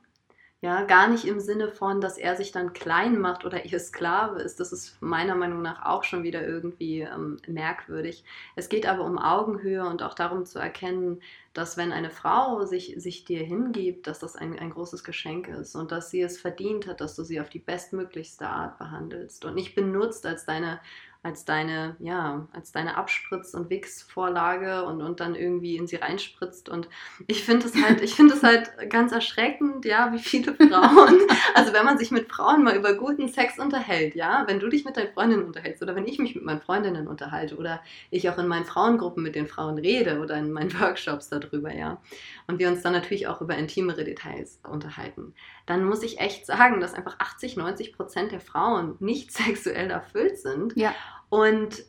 Ja, 0.66 0.82
gar 0.82 1.06
nicht 1.06 1.24
im 1.26 1.38
Sinne 1.38 1.68
von, 1.68 2.00
dass 2.00 2.18
er 2.18 2.34
sich 2.34 2.50
dann 2.50 2.72
klein 2.72 3.20
macht 3.20 3.44
oder 3.44 3.64
ihr 3.66 3.78
Sklave 3.78 4.42
ist. 4.42 4.58
Das 4.58 4.72
ist 4.72 5.00
meiner 5.00 5.36
Meinung 5.36 5.62
nach 5.62 5.86
auch 5.86 6.02
schon 6.02 6.24
wieder 6.24 6.44
irgendwie 6.44 7.02
ähm, 7.02 7.36
merkwürdig. 7.46 8.24
Es 8.56 8.68
geht 8.68 8.84
aber 8.84 9.04
um 9.04 9.16
Augenhöhe 9.16 9.86
und 9.88 10.02
auch 10.02 10.14
darum 10.14 10.44
zu 10.44 10.58
erkennen, 10.58 11.20
dass 11.52 11.76
wenn 11.76 11.92
eine 11.92 12.10
Frau 12.10 12.64
sich, 12.64 12.94
sich 12.96 13.24
dir 13.24 13.44
hingibt, 13.44 14.08
dass 14.08 14.18
das 14.18 14.34
ein, 14.34 14.58
ein 14.58 14.70
großes 14.70 15.04
Geschenk 15.04 15.46
ist 15.46 15.76
und 15.76 15.92
dass 15.92 16.10
sie 16.10 16.20
es 16.20 16.40
verdient 16.40 16.88
hat, 16.88 17.00
dass 17.00 17.14
du 17.14 17.22
sie 17.22 17.40
auf 17.40 17.48
die 17.48 17.60
bestmöglichste 17.60 18.48
Art 18.48 18.76
behandelst 18.76 19.44
und 19.44 19.54
nicht 19.54 19.76
benutzt 19.76 20.26
als 20.26 20.46
deine, 20.46 20.80
als 21.26 21.44
deine, 21.44 21.96
ja, 21.98 22.46
als 22.52 22.70
deine 22.70 22.96
Abspritz- 22.96 23.52
und 23.52 23.68
Wix-Vorlage 23.68 24.84
und, 24.84 25.02
und 25.02 25.18
dann 25.18 25.34
irgendwie 25.34 25.76
in 25.76 25.88
sie 25.88 25.96
reinspritzt. 25.96 26.68
Und 26.68 26.88
ich 27.26 27.42
finde 27.42 27.66
es 27.66 27.74
halt, 27.74 28.00
ich 28.00 28.14
finde 28.14 28.34
es 28.34 28.44
halt 28.44 28.70
ganz 28.90 29.10
erschreckend, 29.10 29.84
ja, 29.84 30.12
wie 30.12 30.20
viele 30.20 30.54
Frauen, 30.54 31.18
also 31.56 31.72
wenn 31.72 31.84
man 31.84 31.98
sich 31.98 32.12
mit 32.12 32.30
Frauen 32.30 32.62
mal 32.62 32.76
über 32.76 32.94
guten 32.94 33.26
Sex 33.26 33.58
unterhält, 33.58 34.14
ja, 34.14 34.44
wenn 34.46 34.60
du 34.60 34.68
dich 34.68 34.84
mit 34.84 34.96
deinen 34.96 35.12
Freundinnen 35.12 35.44
unterhältst 35.44 35.82
oder 35.82 35.96
wenn 35.96 36.06
ich 36.06 36.20
mich 36.20 36.36
mit 36.36 36.44
meinen 36.44 36.60
Freundinnen 36.60 37.08
unterhalte 37.08 37.56
oder 37.56 37.82
ich 38.10 38.30
auch 38.30 38.38
in 38.38 38.46
meinen 38.46 38.64
Frauengruppen 38.64 39.20
mit 39.20 39.34
den 39.34 39.48
Frauen 39.48 39.78
rede 39.78 40.20
oder 40.20 40.36
in 40.36 40.52
meinen 40.52 40.72
Workshops 40.80 41.28
darüber, 41.28 41.74
ja, 41.74 42.00
und 42.46 42.60
wir 42.60 42.68
uns 42.68 42.82
dann 42.82 42.92
natürlich 42.92 43.26
auch 43.26 43.40
über 43.40 43.56
intimere 43.56 44.04
Details 44.04 44.60
unterhalten, 44.62 45.34
dann 45.66 45.84
muss 45.84 46.04
ich 46.04 46.20
echt 46.20 46.46
sagen, 46.46 46.80
dass 46.80 46.94
einfach 46.94 47.18
80, 47.18 47.56
90 47.56 47.92
Prozent 47.94 48.30
der 48.30 48.40
Frauen 48.40 48.94
nicht 49.00 49.32
sexuell 49.36 49.90
erfüllt 49.90 50.38
sind. 50.38 50.76
Ja. 50.76 50.94
Und 51.28 51.84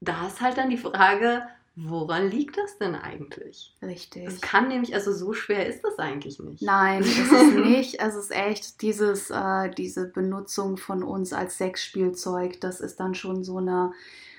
da 0.00 0.26
ist 0.26 0.40
halt 0.40 0.58
dann 0.58 0.70
die 0.70 0.76
Frage, 0.76 1.42
woran 1.74 2.30
liegt 2.30 2.56
das 2.56 2.78
denn 2.78 2.94
eigentlich? 2.94 3.74
Richtig. 3.82 4.26
Es 4.26 4.40
kann 4.40 4.68
nämlich, 4.68 4.94
also 4.94 5.12
so 5.12 5.32
schwer 5.32 5.66
ist 5.66 5.82
das 5.84 5.98
eigentlich 5.98 6.38
nicht. 6.38 6.62
Nein, 6.62 7.02
es 7.02 7.18
ist 7.18 7.54
nicht. 7.64 8.00
Es 8.00 8.14
ist 8.14 8.30
echt 8.30 8.82
dieses, 8.82 9.30
äh, 9.30 9.70
diese 9.70 10.06
Benutzung 10.08 10.76
von 10.76 11.02
uns 11.02 11.32
als 11.32 11.58
Sexspielzeug, 11.58 12.60
das 12.60 12.80
ist 12.80 13.00
dann 13.00 13.14
schon 13.14 13.44
so 13.44 13.58
eine 13.58 13.92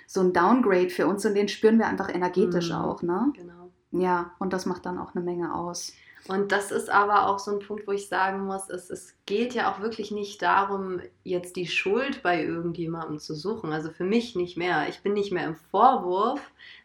so 0.09 0.21
ein 0.21 0.31
Downgrade 0.31 0.89
für 0.89 1.05
uns 1.05 1.25
und 1.25 1.35
den 1.35 1.49
spüren 1.49 1.79
wir 1.79 1.87
einfach 1.87 2.07
energetisch 2.07 2.69
Mhm. 2.69 2.75
auch, 2.75 3.01
ne? 3.01 3.33
Genau. 3.35 3.69
Ja, 3.91 4.31
und 4.39 4.53
das 4.53 4.65
macht 4.65 4.85
dann 4.85 4.97
auch 4.97 5.13
eine 5.13 5.23
Menge 5.23 5.53
aus. 5.53 5.91
Und 6.29 6.51
das 6.51 6.71
ist 6.71 6.89
aber 6.89 7.27
auch 7.27 7.39
so 7.39 7.51
ein 7.51 7.59
Punkt, 7.59 7.87
wo 7.87 7.91
ich 7.91 8.07
sagen 8.07 8.45
muss, 8.45 8.69
es, 8.69 8.89
es 8.89 9.15
geht 9.25 9.53
ja 9.53 9.71
auch 9.71 9.79
wirklich 9.81 10.11
nicht 10.11 10.41
darum, 10.41 10.99
jetzt 11.23 11.55
die 11.55 11.67
Schuld 11.67 12.21
bei 12.23 12.43
irgendjemandem 12.43 13.19
zu 13.19 13.33
suchen. 13.35 13.71
Also 13.71 13.91
für 13.91 14.03
mich 14.03 14.35
nicht 14.35 14.57
mehr. 14.57 14.87
Ich 14.89 15.01
bin 15.01 15.13
nicht 15.13 15.31
mehr 15.31 15.45
im 15.45 15.55
Vorwurf 15.55 16.39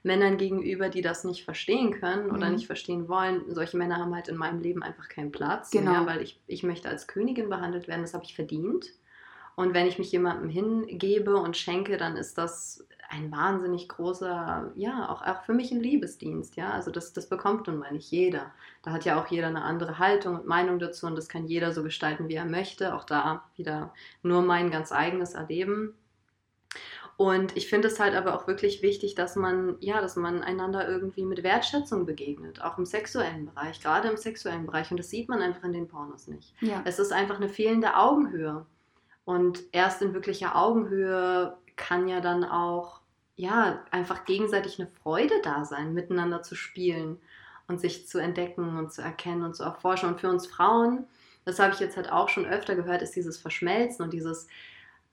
Männern 0.04 0.36
gegenüber, 0.36 0.88
die 0.88 1.02
das 1.02 1.24
nicht 1.24 1.44
verstehen 1.44 1.92
können 1.92 2.30
oder 2.30 2.46
Mhm. 2.48 2.54
nicht 2.54 2.66
verstehen 2.66 3.08
wollen. 3.08 3.42
Solche 3.48 3.76
Männer 3.76 3.96
haben 3.98 4.14
halt 4.14 4.28
in 4.28 4.36
meinem 4.36 4.60
Leben 4.60 4.82
einfach 4.82 5.08
keinen 5.08 5.30
Platz 5.32 5.70
Genau. 5.70 5.90
mehr, 5.92 6.06
weil 6.06 6.22
ich, 6.22 6.40
ich 6.46 6.62
möchte 6.62 6.88
als 6.88 7.06
Königin 7.06 7.48
behandelt 7.48 7.88
werden. 7.88 8.02
Das 8.02 8.14
habe 8.14 8.24
ich 8.24 8.34
verdient. 8.34 8.86
Und 9.54 9.74
wenn 9.74 9.86
ich 9.86 9.98
mich 9.98 10.10
jemandem 10.12 10.48
hingebe 10.48 11.36
und 11.36 11.56
schenke, 11.56 11.96
dann 11.96 12.16
ist 12.16 12.38
das 12.38 12.86
ein 13.12 13.30
wahnsinnig 13.30 13.88
großer, 13.88 14.72
ja, 14.74 15.10
auch, 15.10 15.20
auch 15.20 15.42
für 15.42 15.52
mich 15.52 15.70
ein 15.70 15.80
Liebesdienst, 15.80 16.56
ja. 16.56 16.70
Also 16.70 16.90
das, 16.90 17.12
das 17.12 17.28
bekommt 17.28 17.66
nun 17.66 17.76
mal 17.76 17.92
nicht 17.92 18.10
jeder. 18.10 18.52
Da 18.82 18.92
hat 18.92 19.04
ja 19.04 19.20
auch 19.20 19.26
jeder 19.26 19.48
eine 19.48 19.62
andere 19.62 19.98
Haltung 19.98 20.36
und 20.36 20.46
Meinung 20.46 20.78
dazu 20.78 21.06
und 21.06 21.16
das 21.16 21.28
kann 21.28 21.46
jeder 21.46 21.72
so 21.72 21.82
gestalten, 21.82 22.28
wie 22.28 22.34
er 22.34 22.46
möchte. 22.46 22.94
Auch 22.94 23.04
da 23.04 23.44
wieder 23.56 23.92
nur 24.22 24.40
mein 24.40 24.70
ganz 24.70 24.92
eigenes 24.92 25.34
Erleben. 25.34 25.94
Und 27.18 27.54
ich 27.56 27.68
finde 27.68 27.88
es 27.88 28.00
halt 28.00 28.14
aber 28.14 28.34
auch 28.34 28.46
wirklich 28.46 28.80
wichtig, 28.80 29.14
dass 29.14 29.36
man, 29.36 29.76
ja, 29.80 30.00
dass 30.00 30.16
man 30.16 30.42
einander 30.42 30.88
irgendwie 30.88 31.24
mit 31.24 31.42
Wertschätzung 31.42 32.06
begegnet, 32.06 32.62
auch 32.62 32.78
im 32.78 32.86
sexuellen 32.86 33.46
Bereich, 33.46 33.80
gerade 33.80 34.08
im 34.08 34.16
sexuellen 34.16 34.64
Bereich. 34.64 34.90
Und 34.90 34.96
das 34.96 35.10
sieht 35.10 35.28
man 35.28 35.42
einfach 35.42 35.64
in 35.64 35.74
den 35.74 35.86
Pornos 35.86 36.28
nicht. 36.28 36.54
Ja. 36.60 36.82
Es 36.86 36.98
ist 36.98 37.12
einfach 37.12 37.36
eine 37.36 37.50
fehlende 37.50 37.94
Augenhöhe. 37.96 38.64
Und 39.24 39.62
erst 39.72 40.02
in 40.02 40.14
wirklicher 40.14 40.56
Augenhöhe 40.56 41.56
kann 41.76 42.08
ja 42.08 42.20
dann 42.20 42.44
auch, 42.44 43.00
ja, 43.36 43.84
einfach 43.90 44.24
gegenseitig 44.24 44.78
eine 44.78 44.88
Freude 45.02 45.34
da 45.42 45.64
sein, 45.64 45.94
miteinander 45.94 46.42
zu 46.42 46.54
spielen 46.54 47.18
und 47.68 47.80
sich 47.80 48.06
zu 48.08 48.18
entdecken 48.18 48.76
und 48.76 48.92
zu 48.92 49.00
erkennen 49.02 49.42
und 49.42 49.54
zu 49.56 49.62
erforschen. 49.62 50.08
Und 50.10 50.20
für 50.20 50.28
uns 50.28 50.46
Frauen, 50.46 51.06
das 51.44 51.58
habe 51.58 51.72
ich 51.72 51.80
jetzt 51.80 51.96
halt 51.96 52.10
auch 52.12 52.28
schon 52.28 52.46
öfter 52.46 52.74
gehört, 52.74 53.02
ist 53.02 53.16
dieses 53.16 53.38
Verschmelzen 53.38 54.04
und 54.04 54.12
dieses, 54.12 54.48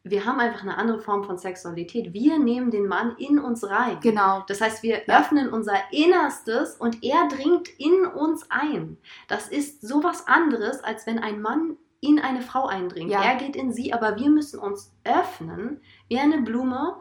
wir 0.03 0.25
haben 0.25 0.39
einfach 0.39 0.63
eine 0.63 0.77
andere 0.77 0.99
Form 0.99 1.23
von 1.23 1.37
Sexualität. 1.37 2.13
Wir 2.13 2.39
nehmen 2.39 2.71
den 2.71 2.87
Mann 2.87 3.15
in 3.17 3.39
uns 3.39 3.67
rein. 3.69 3.99
Genau. 4.01 4.43
Das 4.47 4.59
heißt, 4.61 4.83
wir 4.83 5.03
Ja. 5.07 5.19
öffnen 5.19 5.49
unser 5.49 5.75
Innerstes 5.91 6.75
und 6.75 7.03
er 7.03 7.27
dringt 7.29 7.67
in 7.77 8.05
uns 8.05 8.49
ein. 8.49 8.97
Das 9.27 9.47
ist 9.47 9.81
sowas 9.81 10.27
anderes, 10.27 10.83
als 10.83 11.05
wenn 11.05 11.19
ein 11.19 11.41
Mann 11.41 11.77
in 12.01 12.19
eine 12.19 12.41
Frau 12.41 12.67
eindringt. 12.67 13.11
Ja. 13.11 13.23
Er 13.23 13.35
geht 13.35 13.55
in 13.55 13.71
sie, 13.71 13.93
aber 13.93 14.17
wir 14.17 14.29
müssen 14.29 14.59
uns 14.59 14.93
öffnen 15.03 15.81
wie 16.07 16.19
eine 16.19 16.41
Blume 16.41 16.97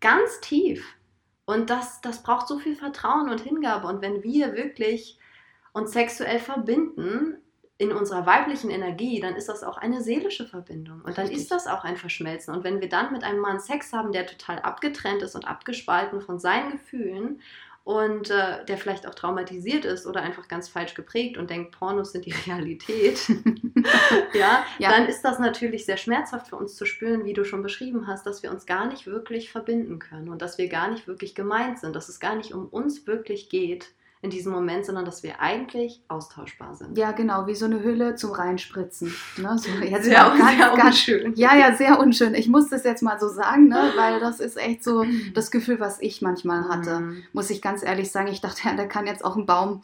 ganz 0.00 0.40
tief. 0.40 0.96
Und 1.44 1.70
das, 1.70 2.00
das 2.00 2.22
braucht 2.22 2.48
so 2.48 2.58
viel 2.58 2.76
Vertrauen 2.76 3.28
und 3.28 3.40
Hingabe. 3.40 3.86
Und 3.86 4.02
wenn 4.02 4.22
wir 4.22 4.54
wirklich 4.54 5.18
uns 5.72 5.92
sexuell 5.92 6.38
verbinden 6.38 7.38
in 7.78 7.92
unserer 7.92 8.26
weiblichen 8.26 8.70
Energie, 8.70 9.20
dann 9.20 9.34
ist 9.34 9.48
das 9.48 9.64
auch 9.64 9.76
eine 9.76 10.02
seelische 10.02 10.46
Verbindung. 10.46 11.02
Und 11.02 11.18
dann 11.18 11.26
Richtig. 11.26 11.42
ist 11.42 11.50
das 11.50 11.66
auch 11.66 11.84
ein 11.84 11.96
Verschmelzen. 11.96 12.54
Und 12.54 12.62
wenn 12.64 12.80
wir 12.80 12.88
dann 12.88 13.12
mit 13.12 13.24
einem 13.24 13.40
Mann 13.40 13.58
Sex 13.58 13.92
haben, 13.92 14.12
der 14.12 14.26
total 14.26 14.60
abgetrennt 14.60 15.22
ist 15.22 15.34
und 15.34 15.46
abgespalten 15.46 16.20
von 16.20 16.38
seinen 16.38 16.72
Gefühlen 16.72 17.40
und 17.84 18.30
äh, 18.30 18.64
der 18.66 18.78
vielleicht 18.78 19.06
auch 19.08 19.14
traumatisiert 19.14 19.84
ist 19.84 20.06
oder 20.06 20.22
einfach 20.22 20.46
ganz 20.48 20.68
falsch 20.68 20.94
geprägt 20.94 21.36
und 21.36 21.50
denkt, 21.50 21.72
Pornos 21.72 22.12
sind 22.12 22.26
die 22.26 22.32
Realität, 22.46 23.20
ja, 24.34 24.64
Ja. 24.78 24.90
dann 24.90 25.06
ist 25.06 25.22
das 25.22 25.38
natürlich 25.38 25.84
sehr 25.84 25.96
schmerzhaft 25.96 26.48
für 26.48 26.56
uns 26.56 26.76
zu 26.76 26.86
spüren, 26.86 27.24
wie 27.24 27.32
du 27.32 27.44
schon 27.44 27.62
beschrieben 27.62 28.06
hast, 28.06 28.26
dass 28.26 28.42
wir 28.42 28.50
uns 28.52 28.66
gar 28.66 28.86
nicht 28.86 29.06
wirklich 29.06 29.50
verbinden 29.50 29.98
können 29.98 30.28
und 30.28 30.42
dass 30.42 30.58
wir 30.58 30.68
gar 30.68 30.90
nicht 30.90 31.06
wirklich 31.06 31.34
gemeint 31.34 31.78
sind, 31.80 31.96
dass 31.96 32.08
es 32.08 32.20
gar 32.20 32.36
nicht 32.36 32.52
um 32.54 32.66
uns 32.68 33.06
wirklich 33.06 33.48
geht 33.48 33.90
in 34.22 34.30
diesem 34.30 34.52
Moment, 34.52 34.86
sondern 34.86 35.04
dass 35.04 35.24
wir 35.24 35.40
eigentlich 35.40 36.00
austauschbar 36.06 36.76
sind. 36.76 36.96
Ja, 36.96 37.10
genau, 37.10 37.48
wie 37.48 37.56
so 37.56 37.64
eine 37.64 37.82
Hülle 37.82 38.14
zum 38.14 38.30
Reinspritzen. 38.30 39.12
Ne? 39.36 39.58
So, 39.58 39.68
jetzt 39.82 40.04
Sehr, 40.04 40.14
ganz, 40.14 40.48
sehr 40.48 40.68
ganz, 40.68 40.84
unschön. 40.84 41.34
ja, 41.34 41.56
ja, 41.56 41.74
sehr 41.74 41.98
unschön. 41.98 42.34
Ich 42.34 42.48
muss 42.48 42.68
das 42.70 42.84
jetzt 42.84 43.02
mal 43.02 43.18
so 43.18 43.28
sagen, 43.28 43.66
ne? 43.66 43.92
weil 43.96 44.20
das 44.20 44.38
ist 44.38 44.56
echt 44.56 44.84
so 44.84 45.04
das 45.34 45.50
Gefühl, 45.50 45.80
was 45.80 46.00
ich 46.00 46.22
manchmal 46.22 46.68
hatte. 46.68 47.00
Mhm. 47.00 47.24
Muss 47.32 47.50
ich 47.50 47.60
ganz 47.60 47.82
ehrlich 47.82 48.12
sagen, 48.12 48.28
ich 48.28 48.40
dachte, 48.40 48.62
ja, 48.64 48.76
da 48.76 48.86
kann 48.86 49.08
jetzt 49.08 49.24
auch 49.24 49.36
ein 49.36 49.44
Baum 49.44 49.82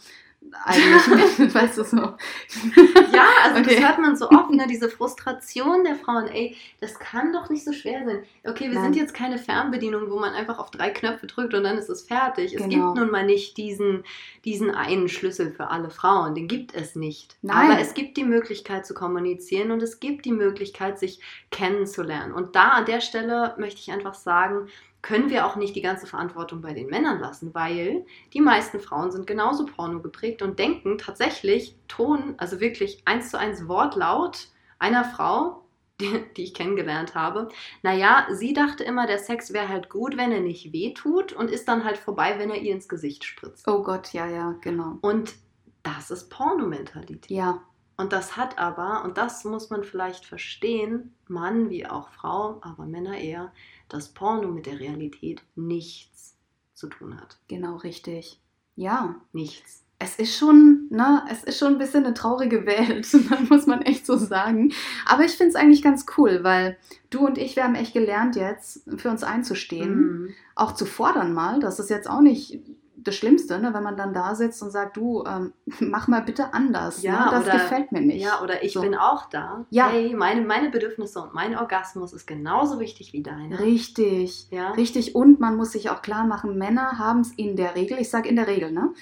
eigentlich 0.65 1.55
weißt 1.55 1.79
du 1.79 1.85
so. 1.85 1.97
Ja, 1.97 3.27
also 3.45 3.61
Okay. 3.61 3.75
das 3.77 3.85
hört 3.85 3.99
man 3.99 4.17
so 4.17 4.31
oft, 4.31 4.51
ne? 4.51 4.67
diese 4.69 4.89
Frustration 4.89 5.85
der 5.85 5.97
Frauen. 5.97 6.27
Ey, 6.29 6.57
das 6.81 6.99
kann 6.99 7.33
doch 7.33 7.51
nicht 7.51 7.65
so 7.65 7.73
schwer 7.73 8.05
sein. 8.05 8.23
Okay, 8.47 8.69
wir 8.71 8.75
Nein. 8.75 8.85
sind 8.85 8.97
jetzt 8.97 9.15
keine 9.15 9.39
Fernbedienung, 9.39 10.11
wo 10.11 10.19
man 10.19 10.33
einfach 10.35 10.59
auf 10.59 10.71
drei 10.71 10.91
Knöpfe 10.91 11.27
drückt 11.27 11.55
und 11.55 11.65
dann 11.65 11.77
ist 11.77 11.89
es 11.91 12.03
fertig. 12.03 12.55
Es 12.55 12.63
Genau. 12.63 12.93
gibt 12.93 12.99
nun 13.05 13.11
mal 13.11 13.27
nicht 13.27 13.57
diesen, 13.57 14.05
diesen 14.45 14.71
einen 14.71 15.09
Schlüssel 15.09 15.51
für 15.51 15.69
alle 15.69 15.91
Frauen. 15.91 16.35
Den 16.35 16.49
gibt 16.49 16.75
es 16.75 16.95
nicht. 16.95 17.37
Nein. 17.43 17.71
Aber 17.73 17.81
es 17.81 17.95
gibt 17.95 18.17
die 18.17 18.25
Möglichkeit 18.25 18.87
zu 18.87 18.95
kommunizieren 18.95 19.71
und 19.71 19.83
es 19.83 20.01
gibt 20.01 20.25
die 20.25 20.33
Möglichkeit, 20.33 20.99
sich 20.99 21.21
kennenzulernen. 21.51 22.33
Und 22.33 22.55
da 22.57 22.69
an 22.69 22.85
der 22.87 23.01
Stelle 23.01 23.55
möchte 23.59 23.81
ich 23.81 23.91
einfach 23.91 24.15
sagen, 24.15 24.69
können 25.03 25.31
wir 25.31 25.47
auch 25.47 25.57
nicht 25.57 25.77
die 25.77 25.83
ganze 25.83 26.07
Verantwortung 26.07 26.61
bei 26.61 26.75
den 26.75 26.89
Männern 26.89 27.21
lassen, 27.21 27.55
weil 27.55 28.05
die 28.33 28.41
meisten 28.41 28.81
Frauen 28.81 29.11
sind 29.13 29.27
genauso 29.27 29.67
porno 29.67 30.01
geprägt 30.01 30.43
und 30.43 30.59
denken 30.59 30.99
tatsächlich 30.99 31.77
Ton, 31.89 32.35
also 32.39 32.61
wirklich 32.61 33.03
eins 33.05 33.31
zu 33.31 33.39
eins 33.39 33.69
Wortlaut 33.69 34.49
einer 34.79 35.05
Frau, 35.05 35.65
die, 36.01 36.25
die 36.37 36.45
ich 36.45 36.55
kennengelernt 36.55 37.15
habe. 37.15 37.49
Naja, 37.83 38.27
sie 38.31 38.53
dachte 38.53 38.85
immer, 38.85 39.07
der 39.07 39.19
Sex 39.19 39.53
wäre 39.53 39.69
halt 39.69 39.89
gut, 39.91 40.17
wenn 40.17 40.33
er 40.33 40.41
nicht 40.41 40.73
weh 40.73 40.93
tut 40.95 41.33
und 41.33 41.51
ist 41.51 41.67
dann 41.69 41.85
halt 41.85 41.99
vorbei, 41.99 42.39
wenn 42.39 42.51
er 42.51 42.57
ihr 42.61 42.75
ins 42.75 42.89
Gesicht 42.89 43.25
spritzt. 43.25 43.67
Oh 43.69 43.83
Gott, 43.83 44.13
ja, 44.13 44.27
ja, 44.29 44.53
genau. 44.61 44.99
Und 45.01 45.35
das 45.83 46.11
ist 46.11 46.29
Pornomentalität. 46.31 47.31
Ja, 47.31 47.63
Und 47.97 48.13
das 48.13 48.37
hat 48.37 48.59
aber, 48.59 49.03
und 49.05 49.19
das 49.19 49.45
muss 49.45 49.71
man 49.71 49.83
vielleicht 49.85 50.25
verstehen, 50.25 51.15
Mann 51.27 51.69
wie 51.71 51.87
auch 51.87 52.09
Frau, 52.11 52.59
aber 52.63 52.87
Männer 52.87 53.19
eher, 53.19 53.53
dass 53.89 54.09
Porno 54.09 54.49
mit 54.49 54.67
der 54.67 54.81
Realität 54.81 55.43
nichts 55.57 56.37
zu 56.75 56.89
tun 56.89 57.21
hat. 57.21 57.39
genau 57.49 57.77
richtig. 57.77 58.41
Ja, 58.77 59.17
Nichts. 59.33 59.83
es 59.99 60.17
ist 60.21 60.37
schon, 60.39 60.87
ne, 60.91 61.25
es 61.29 61.43
ist 61.43 61.59
schon 61.59 61.73
ein 61.73 61.79
bisschen 61.79 62.05
eine 62.05 62.15
traurige 62.15 62.65
Welt, 62.67 63.13
das 63.13 63.21
muss 63.51 63.67
man 63.67 63.83
echt 63.83 64.07
so 64.07 64.17
sagen. 64.17 64.73
Aber 65.07 65.25
ich 65.25 65.33
finde 65.33 65.49
es 65.51 65.57
eigentlich 65.57 65.83
ganz 65.83 66.07
cool, 66.17 66.45
weil 66.45 66.77
du 67.11 67.27
und 67.27 67.37
ich, 67.39 67.57
wir 67.57 67.65
haben 67.65 67.75
echt 67.75 67.93
gelernt 67.95 68.37
jetzt, 68.37 68.83
für 69.01 69.11
uns 69.11 69.25
einzustehen, 69.25 69.97
Mhm. 69.97 70.35
auch 70.55 70.73
zu 70.75 70.87
fordern 70.87 71.33
mal. 71.35 71.59
Das 71.59 71.81
ist 71.81 71.91
jetzt 71.91 72.09
auch 72.09 72.21
nicht 72.21 72.61
das 73.05 73.15
Schlimmste, 73.17 73.59
ne, 73.59 73.73
wenn 73.75 73.83
man 73.83 73.97
dann 73.97 74.13
da 74.13 74.35
sitzt 74.35 74.63
und 74.63 74.71
sagt, 74.71 74.97
du, 74.97 75.25
ähm, 75.27 75.53
mach 75.81 76.09
mal 76.09 76.21
bitte 76.23 76.53
anders. 76.55 77.03
Ja, 77.03 77.27
ne? 77.27 77.31
Das 77.31 77.45
oder- 77.45 77.53
gefällt 77.53 77.93
mir 77.93 78.01
nicht. 78.01 78.23
Ja, 78.23 78.43
oder 78.43 78.63
ich 78.63 78.73
So. 78.73 78.81
bin 78.81 78.95
auch 78.95 79.29
da. 79.31 79.65
Ja. 79.71 79.89
Hey, 79.89 80.15
meine, 80.15 80.43
meine 80.43 80.71
Bedürfnisse 80.71 81.21
und 81.21 81.35
mein 81.35 81.57
Orgasmus 81.57 82.13
ist 82.13 82.27
genauso 82.27 82.81
wichtig 82.81 83.13
wie 83.13 83.23
deine. 83.23 83.59
Richtig. 83.61 84.49
Ja. 84.51 84.71
Richtig, 84.73 85.15
und 85.15 85.41
man 85.41 85.57
muss 85.57 85.73
sich 85.73 85.91
auch 85.91 86.03
klar 86.03 86.25
machen, 86.25 86.59
Männer 86.59 86.99
haben 86.99 87.21
es 87.21 87.33
in 87.33 87.57
der 87.57 87.75
Regel, 87.75 87.99
ich 87.99 88.11
sage 88.11 88.29
in 88.29 88.37
der 88.37 88.47
Regel, 88.47 88.73
ne, 88.73 88.93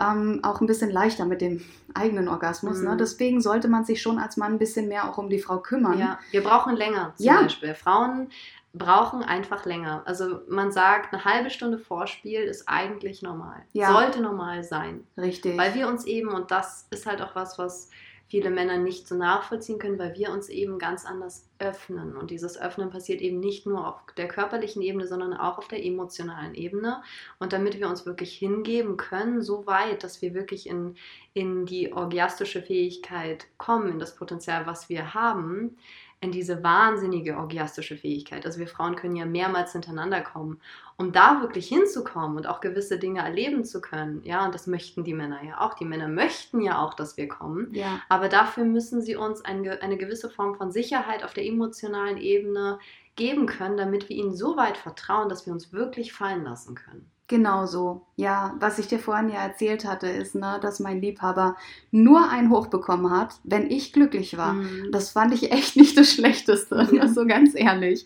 ähm, 0.00 0.40
auch 0.42 0.60
ein 0.60 0.66
bisschen 0.66 0.90
leichter 0.90 1.26
mit 1.26 1.40
dem 1.40 1.62
eigenen 1.94 2.28
Orgasmus. 2.28 2.78
Mhm. 2.78 2.84
Ne? 2.88 2.96
Deswegen 2.96 3.40
sollte 3.40 3.68
man 3.68 3.84
sich 3.84 4.00
schon 4.00 4.18
als 4.18 4.36
Mann 4.36 4.52
ein 4.54 4.58
bisschen 4.58 4.88
mehr 4.88 5.08
auch 5.08 5.18
um 5.18 5.28
die 5.28 5.38
Frau 5.38 5.58
kümmern. 5.58 5.98
Ja, 5.98 6.18
wir 6.30 6.42
brauchen 6.42 6.76
länger 6.76 7.12
zum 7.16 7.26
Ja. 7.26 7.42
Beispiel. 7.42 7.74
Frauen 7.74 8.28
brauchen 8.72 9.22
einfach 9.24 9.64
länger. 9.64 10.02
Also 10.06 10.40
man 10.48 10.70
sagt, 10.70 11.12
eine 11.12 11.24
halbe 11.24 11.50
Stunde 11.50 11.78
Vorspiel 11.78 12.40
ist 12.40 12.68
eigentlich 12.68 13.20
normal. 13.20 13.62
Ja. 13.72 13.92
Sollte 13.92 14.20
normal 14.20 14.62
sein. 14.62 15.04
Richtig. 15.16 15.58
Weil 15.58 15.74
wir 15.74 15.88
uns 15.88 16.04
eben, 16.04 16.28
und 16.28 16.50
das 16.50 16.86
ist 16.90 17.06
halt 17.06 17.20
auch 17.20 17.34
was, 17.34 17.58
was 17.58 17.90
viele 18.30 18.50
Männer 18.50 18.78
nicht 18.78 19.08
so 19.08 19.16
nachvollziehen 19.16 19.80
können, 19.80 19.98
weil 19.98 20.14
wir 20.16 20.30
uns 20.30 20.48
eben 20.48 20.78
ganz 20.78 21.04
anders 21.04 21.48
öffnen. 21.58 22.16
Und 22.16 22.30
dieses 22.30 22.56
Öffnen 22.56 22.88
passiert 22.88 23.20
eben 23.20 23.40
nicht 23.40 23.66
nur 23.66 23.88
auf 23.88 23.96
der 24.16 24.28
körperlichen 24.28 24.82
Ebene, 24.82 25.08
sondern 25.08 25.34
auch 25.34 25.58
auf 25.58 25.66
der 25.66 25.84
emotionalen 25.84 26.54
Ebene. 26.54 27.02
Und 27.40 27.52
damit 27.52 27.80
wir 27.80 27.88
uns 27.88 28.06
wirklich 28.06 28.32
hingeben 28.34 28.96
können, 28.96 29.42
so 29.42 29.66
weit, 29.66 30.04
dass 30.04 30.22
wir 30.22 30.32
wirklich 30.32 30.68
in, 30.68 30.94
in 31.34 31.66
die 31.66 31.92
orgiastische 31.92 32.62
Fähigkeit 32.62 33.48
kommen, 33.58 33.90
in 33.90 33.98
das 33.98 34.14
Potenzial, 34.14 34.64
was 34.64 34.88
wir 34.88 35.12
haben, 35.12 35.76
in 36.22 36.32
diese 36.32 36.62
wahnsinnige 36.62 37.38
orgiastische 37.38 37.96
Fähigkeit. 37.96 38.44
Also 38.44 38.58
wir 38.58 38.66
Frauen 38.66 38.94
können 38.94 39.16
ja 39.16 39.24
mehrmals 39.24 39.72
hintereinander 39.72 40.20
kommen, 40.20 40.60
um 40.98 41.12
da 41.12 41.40
wirklich 41.40 41.66
hinzukommen 41.66 42.36
und 42.36 42.46
auch 42.46 42.60
gewisse 42.60 42.98
Dinge 42.98 43.20
erleben 43.20 43.64
zu 43.64 43.80
können. 43.80 44.22
Ja, 44.24 44.44
und 44.44 44.54
das 44.54 44.66
möchten 44.66 45.02
die 45.02 45.14
Männer 45.14 45.42
ja 45.42 45.60
auch. 45.60 45.72
Die 45.74 45.86
Männer 45.86 46.08
möchten 46.08 46.60
ja 46.60 46.84
auch, 46.84 46.92
dass 46.92 47.16
wir 47.16 47.26
kommen. 47.26 47.72
Ja. 47.72 48.02
Aber 48.10 48.28
dafür 48.28 48.64
müssen 48.64 49.00
sie 49.00 49.16
uns 49.16 49.42
eine, 49.42 49.80
eine 49.80 49.96
gewisse 49.96 50.28
Form 50.28 50.56
von 50.56 50.70
Sicherheit 50.70 51.24
auf 51.24 51.32
der 51.32 51.46
emotionalen 51.46 52.18
Ebene 52.18 52.78
geben 53.16 53.46
können, 53.46 53.78
damit 53.78 54.10
wir 54.10 54.16
ihnen 54.16 54.34
so 54.34 54.58
weit 54.58 54.76
vertrauen, 54.76 55.30
dass 55.30 55.46
wir 55.46 55.54
uns 55.54 55.72
wirklich 55.72 56.12
fallen 56.12 56.44
lassen 56.44 56.74
können. 56.74 57.10
Genau 57.30 57.64
so. 57.64 58.02
Ja, 58.16 58.56
was 58.58 58.80
ich 58.80 58.88
dir 58.88 58.98
vorhin 58.98 59.28
ja 59.28 59.36
erzählt 59.36 59.84
hatte, 59.84 60.08
ist, 60.08 60.34
ne, 60.34 60.58
dass 60.60 60.80
mein 60.80 61.00
Liebhaber 61.00 61.56
nur 61.92 62.28
ein 62.28 62.50
Hoch 62.50 62.66
bekommen 62.66 63.12
hat, 63.16 63.36
wenn 63.44 63.70
ich 63.70 63.92
glücklich 63.92 64.36
war. 64.36 64.54
Mhm. 64.54 64.90
Das 64.90 65.10
fand 65.10 65.32
ich 65.32 65.52
echt 65.52 65.76
nicht 65.76 65.96
das 65.96 66.12
Schlechteste, 66.12 66.88
ne, 66.92 67.08
so 67.08 67.24
ganz 67.26 67.52
ehrlich. 67.54 68.04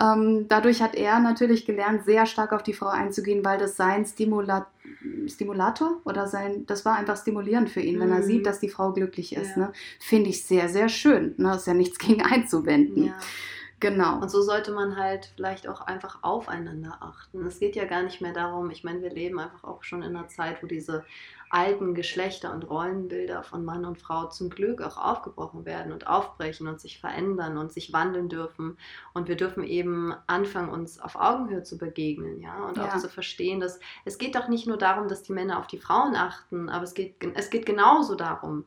Ähm, 0.00 0.46
dadurch 0.48 0.82
hat 0.82 0.96
er 0.96 1.20
natürlich 1.20 1.66
gelernt, 1.66 2.04
sehr 2.04 2.26
stark 2.26 2.52
auf 2.52 2.64
die 2.64 2.72
Frau 2.72 2.88
einzugehen, 2.88 3.44
weil 3.44 3.58
das 3.58 3.76
sein 3.76 4.04
Stimula 4.04 4.66
Stimulator 5.28 6.00
oder 6.04 6.26
sein, 6.26 6.66
das 6.66 6.84
war 6.84 6.96
einfach 6.96 7.16
stimulierend 7.16 7.70
für 7.70 7.80
ihn, 7.80 8.00
wenn 8.00 8.10
er 8.10 8.18
Mhm. 8.18 8.24
sieht, 8.24 8.46
dass 8.46 8.58
die 8.58 8.68
Frau 8.68 8.92
glücklich 8.92 9.36
ist. 9.36 9.56
Ja. 9.56 9.68
Ne? 9.68 9.72
Finde 10.00 10.30
ich 10.30 10.44
sehr, 10.44 10.68
sehr 10.68 10.88
schön. 10.88 11.34
Ne? 11.36 11.54
Ist 11.54 11.66
ja 11.68 11.74
nichts 11.74 11.98
gegen 11.98 12.22
einzuwenden. 12.22 13.04
Ja. 13.06 13.14
Genau. 13.84 14.18
Und 14.18 14.30
so 14.30 14.40
sollte 14.40 14.72
man 14.72 14.96
halt 14.96 15.30
vielleicht 15.36 15.68
auch 15.68 15.82
einfach 15.82 16.20
aufeinander 16.22 16.96
achten. 17.00 17.44
Es 17.44 17.60
geht 17.60 17.76
ja 17.76 17.84
gar 17.84 18.02
nicht 18.02 18.22
mehr 18.22 18.32
darum, 18.32 18.70
ich 18.70 18.82
meine, 18.82 19.02
wir 19.02 19.10
leben 19.10 19.38
einfach 19.38 19.62
auch 19.62 19.82
schon 19.82 20.02
in 20.02 20.16
einer 20.16 20.26
Zeit, 20.26 20.62
wo 20.62 20.66
diese 20.66 21.04
alten 21.50 21.94
Geschlechter 21.94 22.54
und 22.54 22.62
Rollenbilder 22.70 23.42
von 23.42 23.62
Mann 23.62 23.84
und 23.84 24.00
Frau 24.00 24.28
zum 24.28 24.48
Glück 24.48 24.80
auch 24.80 24.96
aufgebrochen 24.96 25.66
werden 25.66 25.92
und 25.92 26.06
aufbrechen 26.06 26.66
und 26.66 26.80
sich 26.80 26.98
verändern 26.98 27.58
und 27.58 27.74
sich 27.74 27.92
wandeln 27.92 28.30
dürfen. 28.30 28.78
Und 29.12 29.28
wir 29.28 29.36
dürfen 29.36 29.64
eben 29.64 30.14
anfangen, 30.28 30.70
uns 30.70 30.98
auf 30.98 31.14
Augenhöhe 31.16 31.62
zu 31.62 31.76
begegnen, 31.76 32.40
ja, 32.40 32.64
und 32.66 32.78
Ja. 32.78 32.86
auch 32.88 32.96
zu 32.96 33.10
verstehen, 33.10 33.60
dass 33.60 33.80
es 34.06 34.16
geht 34.16 34.34
doch 34.34 34.48
nicht 34.48 34.66
nur 34.66 34.78
darum, 34.78 35.08
dass 35.08 35.22
die 35.22 35.34
Männer 35.34 35.58
auf 35.58 35.66
die 35.66 35.78
Frauen 35.78 36.16
achten, 36.16 36.70
aber 36.70 36.84
es 36.84 36.94
geht, 36.94 37.16
es 37.34 37.50
geht 37.50 37.66
genauso 37.66 38.14
darum, 38.14 38.64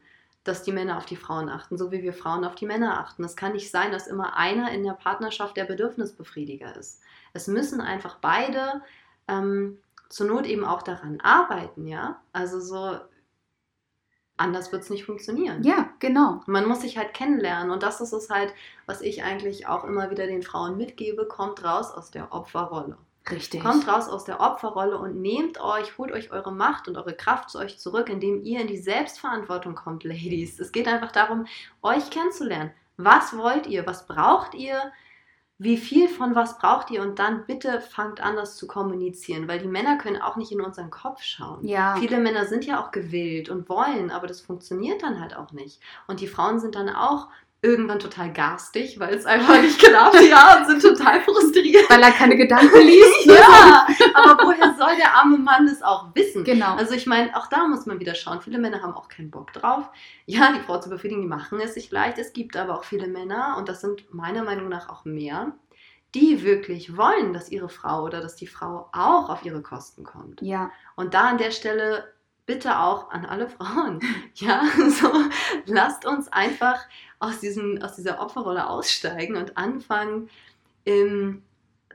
dass 0.48 0.64
die 0.64 0.72
Männer 0.72 0.98
auf 0.98 1.06
die 1.06 1.16
Frauen 1.16 1.50
achten, 1.50 1.78
so 1.78 1.92
wie 1.92 2.04
wir 2.04 2.14
Frauen 2.14 2.46
auf 2.46 2.56
die 2.56 2.66
Männer 2.66 3.00
achten. 3.00 3.24
Es 3.24 3.36
kann 3.36 3.54
nicht 3.54 3.72
sein, 3.72 3.92
dass 3.92 4.08
immer 4.08 4.36
einer 4.36 4.72
in 4.72 4.84
der 4.84 4.94
Partnerschaft 4.94 5.58
der 5.58 5.66
Bedürfnisbefriediger 5.66 6.76
ist. 6.76 7.02
Es 7.34 7.48
müssen 7.48 7.82
einfach 7.82 8.18
beide 8.22 8.82
ähm, 9.28 9.80
zur 10.10 10.28
Not 10.28 10.46
eben 10.46 10.64
auch 10.64 10.82
daran 10.82 11.20
arbeiten, 11.22 11.88
ja. 11.88 12.22
Also 12.32 12.60
so 12.60 12.98
anders 14.38 14.72
wird 14.72 14.84
es 14.84 14.90
nicht 14.90 15.06
funktionieren. 15.06 15.64
Ja, 15.64 15.90
genau. 16.00 16.42
Man 16.46 16.68
muss 16.68 16.82
sich 16.82 16.98
halt 16.98 17.14
kennenlernen 17.14 17.72
und 17.72 17.84
das 17.84 18.02
ist 18.02 18.14
es 18.14 18.30
halt, 18.30 18.54
was 18.86 19.02
ich 19.02 19.24
eigentlich 19.24 19.68
auch 19.68 19.84
immer 19.84 20.10
wieder 20.12 20.28
den 20.28 20.44
Frauen 20.44 20.78
mitgebe, 20.78 21.28
kommt 21.28 21.64
raus 21.64 21.92
aus 21.92 22.12
der 22.12 22.32
Opferrolle. 22.32 22.98
Richtig. 23.30 23.62
Kommt 23.62 23.88
raus 23.88 24.08
aus 24.10 24.26
der 24.26 24.40
Opferrolle 24.40 24.98
und 24.98 25.22
nehmt 25.22 25.60
euch, 25.60 25.98
holt 25.98 26.12
euch 26.12 26.32
eure 26.32 26.52
Macht 26.52 26.88
und 26.88 26.98
eure 26.98 27.14
Kraft 27.14 27.50
zu 27.50 27.60
euch 27.60 27.80
zurück, 27.80 28.10
indem 28.10 28.42
ihr 28.44 28.62
in 28.62 28.68
die 28.68 28.78
Selbstverantwortung 28.78 29.76
kommt, 29.76 30.04
Ladies. 30.04 30.60
Es 30.60 30.72
geht 30.72 30.88
einfach 30.88 31.12
darum, 31.12 31.46
euch 31.82 32.10
kennenzulernen. 32.10 32.72
Was 32.98 33.38
wollt 33.38 33.68
ihr? 33.68 33.86
Was 33.86 34.08
braucht 34.08 34.56
ihr? 34.56 34.92
Wie 35.60 35.78
viel 35.78 36.08
von 36.08 36.36
was 36.36 36.60
braucht 36.60 36.92
ihr? 36.92 37.02
Und 37.02 37.18
dann 37.18 37.46
bitte 37.48 37.82
fangt 37.82 38.22
an, 38.22 38.36
das 38.36 38.58
zu 38.58 38.68
kommunizieren, 38.68 39.48
weil 39.48 39.60
die 39.60 39.68
Männer 39.68 39.98
können 39.98 40.22
auch 40.22 40.36
nicht 40.36 40.52
in 40.52 40.62
unseren 40.62 40.92
Kopf 40.92 41.24
schauen. 41.24 41.66
Ja. 41.66 41.96
Viele 41.96 42.20
Männer 42.20 42.46
sind 42.46 42.66
ja 42.66 42.84
auch 42.84 42.92
gewillt 42.92 43.50
und 43.50 43.68
wollen, 43.68 44.12
aber 44.12 44.28
das 44.28 44.40
funktioniert 44.40 45.02
dann 45.02 45.20
halt 45.20 45.36
auch 45.36 45.52
nicht. 45.54 45.82
Und 46.06 46.20
die 46.20 46.28
Frauen 46.28 46.60
sind 46.60 46.76
dann 46.76 46.90
auch 46.90 47.28
irgendwann 47.62 48.00
total 48.00 48.32
garstig, 48.32 49.00
weil 49.00 49.16
es 49.16 49.26
einfach 49.26 49.60
nicht 49.62 49.80
klappt, 49.80 50.22
ja, 50.22 50.58
und 50.58 50.68
sind 50.68 50.82
total 50.82 51.22
frustriert. 51.22 51.90
Weil 51.90 52.04
er 52.04 52.12
keine 52.12 52.38
Gedanken 52.38 52.82
liest. 52.82 53.08
Ne? 53.28 53.34
Ja, 53.34 53.88
aber 54.14 54.44
woher 54.44 54.76
soll 54.78 54.96
der 54.96 55.14
arme 55.16 55.38
Mann 55.38 55.66
das 55.68 55.82
auch 55.82 56.16
wissen? 56.16 56.44
Genau. 56.44 56.76
Also 56.76 56.94
ich 56.94 57.08
meine, 57.08 57.36
auch 57.36 57.48
da 57.48 57.68
muss 57.68 57.86
man 57.86 58.00
wieder 58.00 58.16
schauen. 58.16 58.42
Viele 58.42 58.58
Männer 58.58 58.82
haben 58.82 58.94
auch 58.94 59.10
keinen 59.10 59.32
Bock 59.32 59.52
drauf. 59.52 59.90
Ja, 60.26 60.54
die 60.54 60.62
Frau 60.62 60.80
zu 60.80 60.90
befriedigen, 60.90 61.22
die 61.22 61.28
machen 61.28 61.60
es 61.60 61.74
sich 61.74 61.92
leicht. 61.92 62.20
Es 62.20 62.32
gibt 62.32 62.56
aber 62.56 62.76
auch 62.76 62.84
viele 62.86 63.08
Männer, 63.08 63.56
und 63.58 63.68
das 63.68 63.82
sind 63.82 64.14
meiner 64.14 64.44
Meinung 64.44 64.70
nach 64.70 64.88
auch 64.88 65.04
mehr, 65.04 65.52
die 66.16 66.44
wirklich 66.44 66.96
wollen, 66.96 67.34
dass 67.34 67.50
ihre 67.50 67.70
Frau 67.70 68.04
oder 68.04 68.22
dass 68.22 68.36
die 68.36 68.48
Frau 68.48 68.90
auch 68.94 69.30
auf 69.30 69.44
ihre 69.44 69.62
Kosten 69.62 70.04
kommt. 70.04 70.42
ja. 70.42 70.72
Und 70.96 71.14
da 71.14 71.28
an 71.28 71.38
der 71.38 71.52
Stelle 71.52 72.14
bitte 72.46 72.80
auch 72.80 73.12
an 73.12 73.26
alle 73.26 73.50
Frauen, 73.50 74.00
ja, 74.36 74.64
so 74.90 75.12
lasst 75.66 76.06
uns 76.06 76.32
einfach 76.32 76.80
aus, 77.20 77.40
diesem, 77.40 77.82
aus 77.82 77.96
dieser 77.96 78.22
Opferrolle 78.22 78.70
aussteigen 78.70 79.36
und 79.36 79.58
anfangen 79.58 80.30
ähm, 80.86 81.44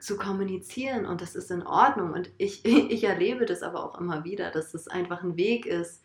zu 0.00 0.16
kommunizieren 0.16 1.06
und 1.06 1.20
das 1.20 1.37
ist 1.37 1.50
in 1.50 1.64
Ordnung. 1.64 2.12
Und 2.12 2.30
ich, 2.38 2.64
ich 2.64 3.04
erlebe 3.04 3.46
das 3.46 3.62
aber 3.62 3.85
auch 3.85 3.98
immer 3.98 4.24
wieder, 4.24 4.50
dass 4.50 4.74
es 4.74 4.88
einfach 4.88 5.22
ein 5.22 5.37
Weg 5.37 5.66
ist, 5.66 6.02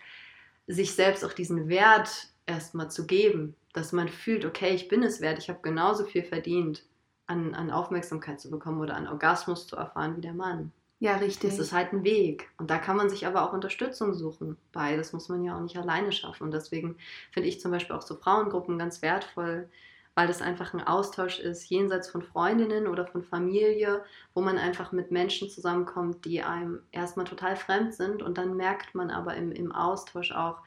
sich 0.67 0.93
selbst 0.93 1.23
auch 1.23 1.33
diesen 1.33 1.69
Wert 1.69 2.29
erstmal 2.45 2.91
zu 2.91 3.05
geben, 3.05 3.55
dass 3.73 3.91
man 3.91 4.09
fühlt, 4.09 4.45
okay, 4.45 4.73
ich 4.73 4.87
bin 4.87 5.03
es 5.03 5.21
wert, 5.21 5.39
ich 5.39 5.49
habe 5.49 5.59
genauso 5.61 6.05
viel 6.05 6.23
verdient, 6.23 6.83
an, 7.25 7.53
an 7.53 7.71
Aufmerksamkeit 7.71 8.39
zu 8.39 8.49
bekommen 8.49 8.79
oder 8.79 8.95
an 8.95 9.07
Orgasmus 9.07 9.67
zu 9.67 9.75
erfahren 9.75 10.15
wie 10.15 10.21
der 10.21 10.33
Mann. 10.33 10.71
Ja, 10.99 11.17
richtig. 11.17 11.51
Das 11.51 11.59
ist 11.59 11.73
halt 11.73 11.93
ein 11.93 12.03
Weg. 12.03 12.49
Und 12.57 12.71
da 12.71 12.79
kann 12.79 12.97
man 12.97 13.09
sich 13.09 13.27
aber 13.27 13.43
auch 13.43 13.53
Unterstützung 13.53 14.13
suchen 14.15 14.57
bei. 14.71 14.95
Das 14.97 15.13
muss 15.13 15.29
man 15.29 15.43
ja 15.43 15.55
auch 15.55 15.61
nicht 15.61 15.77
alleine 15.77 16.11
schaffen. 16.11 16.43
Und 16.43 16.51
deswegen 16.53 16.97
finde 17.31 17.49
ich 17.49 17.59
zum 17.61 17.71
Beispiel 17.71 17.95
auch 17.95 18.01
so 18.01 18.15
Frauengruppen 18.15 18.79
ganz 18.79 19.01
wertvoll, 19.03 19.69
weil 20.15 20.25
das 20.27 20.41
einfach 20.41 20.73
ein 20.73 20.81
Austausch 20.81 21.39
ist, 21.39 21.69
jenseits 21.69 22.09
von 22.09 22.23
Freundinnen 22.23 22.87
oder 22.87 23.05
von 23.05 23.21
Familie, 23.23 24.03
wo 24.33 24.41
man 24.41 24.57
einfach 24.57 24.91
mit 24.91 25.11
Menschen 25.11 25.49
zusammenkommt, 25.51 26.25
die 26.25 26.41
einem 26.41 26.81
erstmal 26.91 27.25
total 27.25 27.55
fremd 27.55 27.93
sind. 27.93 28.23
Und 28.23 28.39
dann 28.39 28.57
merkt 28.57 28.95
man 28.95 29.11
aber 29.11 29.35
im, 29.35 29.51
im 29.51 29.71
Austausch 29.71 30.31
auch, 30.31 30.57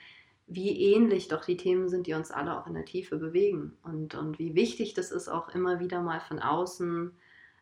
wie 0.47 0.93
ähnlich 0.95 1.27
doch 1.29 1.45
die 1.45 1.57
Themen 1.57 1.89
sind, 1.89 2.07
die 2.07 2.15
uns 2.15 2.31
alle 2.31 2.57
auch 2.61 2.67
in 2.69 2.75
der 2.75 2.85
Tiefe 2.85 3.17
bewegen. 3.19 3.77
Und, 3.83 4.15
und 4.15 4.39
wie 4.39 4.55
wichtig 4.55 4.95
das 4.95 5.11
ist, 5.11 5.29
auch 5.29 5.49
immer 5.55 5.81
wieder 5.81 6.01
mal 6.03 6.21
von 6.21 6.39
außen 6.39 7.13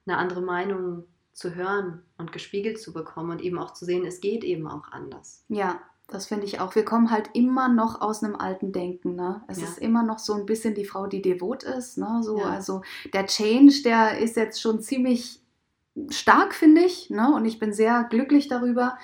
eine 0.06 0.16
andere 0.18 0.40
Meinung 0.42 1.04
zu 1.38 1.54
hören 1.54 2.02
und 2.18 2.32
gespiegelt 2.32 2.80
zu 2.80 2.92
bekommen 2.92 3.30
und 3.30 3.40
eben 3.40 3.58
auch 3.58 3.72
zu 3.72 3.84
sehen, 3.84 4.04
es 4.04 4.20
geht 4.20 4.42
eben 4.44 4.66
auch 4.66 4.90
anders. 4.90 5.44
Ja, 5.48 5.80
das 6.08 6.26
finde 6.26 6.46
ich 6.46 6.58
auch. 6.60 6.74
Wir 6.74 6.84
kommen 6.84 7.10
halt 7.10 7.30
immer 7.34 7.68
noch 7.68 8.00
aus 8.00 8.24
einem 8.24 8.34
alten 8.34 8.72
Denken. 8.72 9.14
Ne? 9.14 9.42
Es 9.46 9.60
Ja. 9.60 9.68
ist 9.68 9.78
immer 9.78 10.02
noch 10.02 10.18
so 10.18 10.32
ein 10.34 10.46
bisschen 10.46 10.74
die 10.74 10.84
Frau, 10.84 11.06
die 11.06 11.22
devot 11.22 11.62
ist. 11.62 11.96
Ne? 11.98 12.20
So, 12.22 12.38
Ja. 12.40 12.46
Also 12.46 12.82
der 13.12 13.26
Change, 13.26 13.82
der 13.84 14.18
ist 14.18 14.36
jetzt 14.36 14.60
schon 14.60 14.80
ziemlich 14.80 15.40
stark, 16.10 16.54
finde 16.54 16.80
ich. 16.82 17.10
Ne? 17.10 17.32
Und 17.34 17.44
ich 17.44 17.58
bin 17.58 17.72
sehr 17.72 18.04
glücklich 18.10 18.48
darüber. 18.48 18.98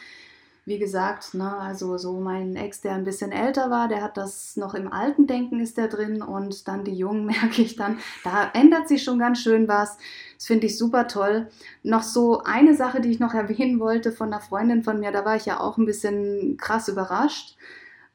Wie 0.66 0.78
gesagt, 0.78 1.34
ne, 1.34 1.56
also 1.58 1.98
so 1.98 2.18
mein 2.20 2.56
Ex, 2.56 2.80
der 2.80 2.92
ein 2.94 3.04
bisschen 3.04 3.32
älter 3.32 3.70
war, 3.70 3.86
der 3.86 4.02
hat 4.02 4.16
das 4.16 4.56
noch 4.56 4.74
im 4.74 4.90
alten 4.90 5.26
Denken 5.26 5.60
ist 5.60 5.76
der 5.76 5.88
drin 5.88 6.22
und 6.22 6.66
dann 6.66 6.84
die 6.84 6.94
Jungen 6.94 7.26
merke 7.26 7.60
ich 7.60 7.76
dann, 7.76 7.98
da 8.24 8.50
ändert 8.54 8.88
sich 8.88 9.02
schon 9.02 9.18
ganz 9.18 9.40
schön 9.40 9.68
was. 9.68 9.98
Das 10.36 10.46
finde 10.46 10.66
ich 10.66 10.78
super 10.78 11.06
toll. 11.06 11.48
Noch 11.82 12.02
so 12.02 12.42
eine 12.44 12.74
Sache, 12.74 13.00
die 13.00 13.10
ich 13.10 13.20
noch 13.20 13.34
erwähnen 13.34 13.78
wollte 13.78 14.10
von 14.10 14.32
einer 14.32 14.40
Freundin 14.40 14.82
von 14.82 15.00
mir, 15.00 15.12
da 15.12 15.24
war 15.24 15.36
ich 15.36 15.46
ja 15.46 15.60
auch 15.60 15.76
ein 15.76 15.86
bisschen 15.86 16.56
krass 16.56 16.88
überrascht, 16.88 17.56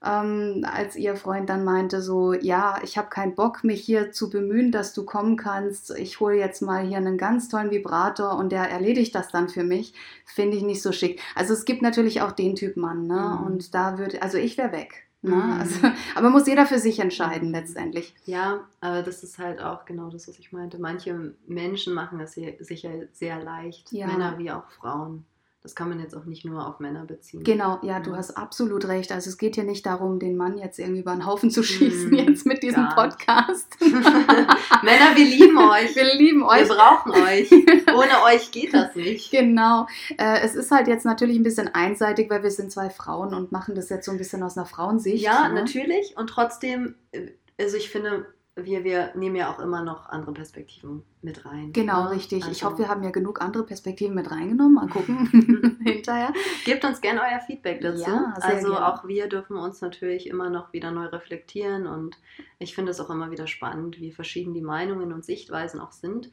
ähm, 0.05 0.65
als 0.65 0.95
ihr 0.95 1.15
Freund 1.15 1.49
dann 1.49 1.63
meinte 1.63 2.01
so, 2.01 2.33
ja, 2.33 2.79
ich 2.83 2.97
habe 2.97 3.09
keinen 3.09 3.35
Bock, 3.35 3.63
mich 3.63 3.81
hier 3.81 4.11
zu 4.11 4.29
bemühen, 4.29 4.71
dass 4.71 4.93
du 4.93 5.03
kommen 5.05 5.35
kannst. 5.35 5.91
Ich 5.97 6.19
hole 6.19 6.37
jetzt 6.37 6.61
mal 6.61 6.85
hier 6.85 6.97
einen 6.97 7.17
ganz 7.17 7.49
tollen 7.49 7.71
Vibrator 7.71 8.37
und 8.37 8.51
der 8.51 8.69
erledigt 8.69 9.13
das 9.13 9.27
dann 9.29 9.49
für 9.49 9.63
mich. 9.63 9.93
Finde 10.25 10.55
ich 10.55 10.63
nicht 10.63 10.81
so 10.81 10.91
schick. 10.91 11.21
Also 11.35 11.53
es 11.53 11.65
gibt 11.65 11.81
natürlich 11.81 12.21
auch 12.21 12.31
den 12.31 12.55
Typ 12.55 12.77
Mann, 12.77 13.07
ne? 13.07 13.37
Mhm. 13.39 13.45
Und 13.45 13.75
da 13.75 13.97
würde, 13.97 14.21
also 14.21 14.37
ich 14.37 14.57
wäre 14.57 14.71
weg. 14.71 15.05
Ne? 15.21 15.35
Mhm. 15.35 15.59
Also, 15.59 15.79
aber 16.15 16.29
muss 16.29 16.47
jeder 16.47 16.65
für 16.65 16.79
sich 16.79 16.99
entscheiden 16.99 17.51
letztendlich. 17.51 18.15
Ja, 18.23 18.61
aber 18.79 19.01
das 19.01 19.21
ist 19.23 19.37
halt 19.37 19.61
auch 19.61 19.83
genau 19.83 20.09
das, 20.09 20.29
was 20.29 20.39
ich 20.39 20.53
meinte. 20.53 20.79
Manche 20.79 21.33
Menschen 21.45 21.93
machen 21.93 22.21
es 22.21 22.33
sicher 22.33 22.91
sehr 23.11 23.43
leicht, 23.43 23.91
Ja. 23.91 24.07
Männer 24.07 24.37
wie 24.37 24.51
auch 24.51 24.69
Frauen. 24.69 25.25
Das 25.61 25.75
kann 25.75 25.89
man 25.89 25.99
jetzt 25.99 26.15
auch 26.15 26.23
nicht 26.23 26.45
nur 26.45 26.65
auf 26.65 26.79
Männer 26.79 27.03
beziehen. 27.05 27.43
Genau, 27.43 27.79
ja, 27.81 27.99
du 27.99 28.11
Ja. 28.11 28.17
hast 28.17 28.37
absolut 28.37 28.87
recht. 28.87 29.11
Also 29.11 29.29
es 29.29 29.37
geht 29.37 29.55
hier 29.55 29.65
nicht 29.65 29.85
darum, 29.85 30.17
den 30.17 30.37
Mann 30.37 30.57
jetzt 30.57 30.79
irgendwie 30.79 31.01
über 31.01 31.11
den 31.11 31.25
Haufen 31.25 31.51
zu 31.51 31.63
schießen, 31.63 32.11
Mhm, 32.11 32.15
jetzt 32.15 32.45
mit 32.45 32.63
diesem. 32.63 32.87
Podcast. 32.95 33.67
Männer, 33.81 35.15
wir 35.15 35.25
lieben 35.25 35.57
euch. 35.57 35.95
Wir 35.95 36.15
lieben 36.15 36.41
Wir 36.41 36.47
euch. 36.47 36.67
brauchen 36.69 37.11
euch. 37.11 37.51
Ohne 37.93 38.23
euch 38.25 38.51
geht 38.51 38.73
das 38.73 38.95
nicht. 38.95 39.31
Genau. 39.31 39.85
Äh, 40.17 40.39
es 40.43 40.55
ist 40.55 40.71
halt 40.71 40.87
jetzt 40.87 41.05
natürlich 41.05 41.35
ein 41.37 41.43
bisschen 41.43 41.67
einseitig, 41.67 42.29
weil 42.29 42.41
wir 42.43 42.51
sind 42.51 42.71
zwei 42.71 42.89
Frauen 42.89 43.33
und 43.33 43.51
machen 43.51 43.75
das 43.75 43.89
jetzt 43.89 44.05
so 44.05 44.11
ein 44.11 44.17
bisschen 44.17 44.41
aus 44.43 44.55
einer 44.57 44.65
Frauensicht. 44.65 45.23
Ja, 45.23 45.49
ne? 45.49 45.55
natürlich. 45.55 46.15
Und 46.17 46.27
trotzdem, 46.27 46.95
äh, 47.11 47.31
also 47.59 47.75
ich 47.75 47.89
finde, 47.89 48.27
wir, 48.55 48.83
wir 48.83 49.13
nehmen 49.15 49.35
ja 49.35 49.51
auch 49.53 49.59
immer 49.59 49.83
noch 49.83 50.07
andere 50.09 50.33
Perspektiven 50.33 51.03
mit 51.21 51.45
rein. 51.45 51.71
Genau, 51.73 52.05
ne? 52.05 52.11
richtig. 52.11 52.43
Also, 52.43 52.51
Ich 52.51 52.63
hoffe, 52.63 52.79
wir 52.79 52.87
haben 52.89 53.03
ja 53.03 53.11
genug 53.11 53.41
andere 53.41 53.63
Perspektiven 53.63 54.15
mit 54.15 54.31
reingenommen. 54.31 54.73
Mal 54.73 54.87
gucken 54.87 55.79
hinterher. 55.83 56.33
Gebt 56.65 56.83
uns 56.85 57.01
gerne 57.01 57.21
euer 57.21 57.39
Feedback 57.39 57.81
dazu. 57.81 58.09
Ja, 58.09 58.33
also 58.35 58.71
gerne. 58.71 58.87
auch 58.87 59.07
wir 59.07 59.27
dürfen 59.27 59.57
uns 59.57 59.81
natürlich 59.81 60.27
immer 60.27 60.49
noch 60.49 60.73
wieder 60.73 60.91
neu 60.91 61.05
reflektieren 61.05 61.87
und 61.87 62.17
ich 62.57 62.75
finde 62.75 62.91
es 62.91 62.99
auch 62.99 63.09
immer 63.09 63.31
wieder 63.31 63.47
spannend, 63.47 63.99
wie 63.99 64.11
verschieden 64.11 64.53
die 64.53 64.61
Meinungen 64.61 65.13
und 65.13 65.25
Sichtweisen 65.25 65.79
auch 65.79 65.91
sind. 65.91 66.29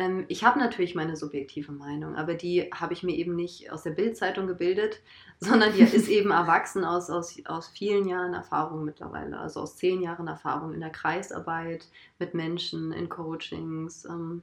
Ähm, 0.00 0.24
ich 0.28 0.44
habe 0.44 0.58
natürlich 0.58 0.94
meine 0.94 1.14
subjektive 1.14 1.72
Meinung, 1.72 2.16
aber 2.16 2.32
die 2.32 2.70
habe 2.72 2.94
ich 2.94 3.02
mir 3.02 3.14
eben 3.14 3.36
nicht 3.36 3.70
aus 3.70 3.82
der 3.82 3.90
Bildzeitung 3.90 4.46
gebildet, 4.46 5.00
sondern 5.40 5.74
die 5.74 5.82
ist 5.82 6.08
eben 6.08 6.30
erwachsen 6.30 6.84
aus, 6.84 7.10
aus, 7.10 7.38
aus 7.44 7.68
vielen 7.68 8.08
Jahren 8.08 8.32
Erfahrung 8.32 8.84
mittlerweile, 8.84 9.38
also 9.38 9.60
aus 9.60 9.76
zehn 9.76 10.00
Jahren 10.00 10.26
Erfahrung 10.26 10.72
in 10.72 10.80
der 10.80 10.90
Kreisarbeit 10.90 11.86
mit 12.18 12.32
Menschen, 12.34 12.92
in 12.92 13.10
Coachings. 13.10 14.06
Ähm, 14.06 14.42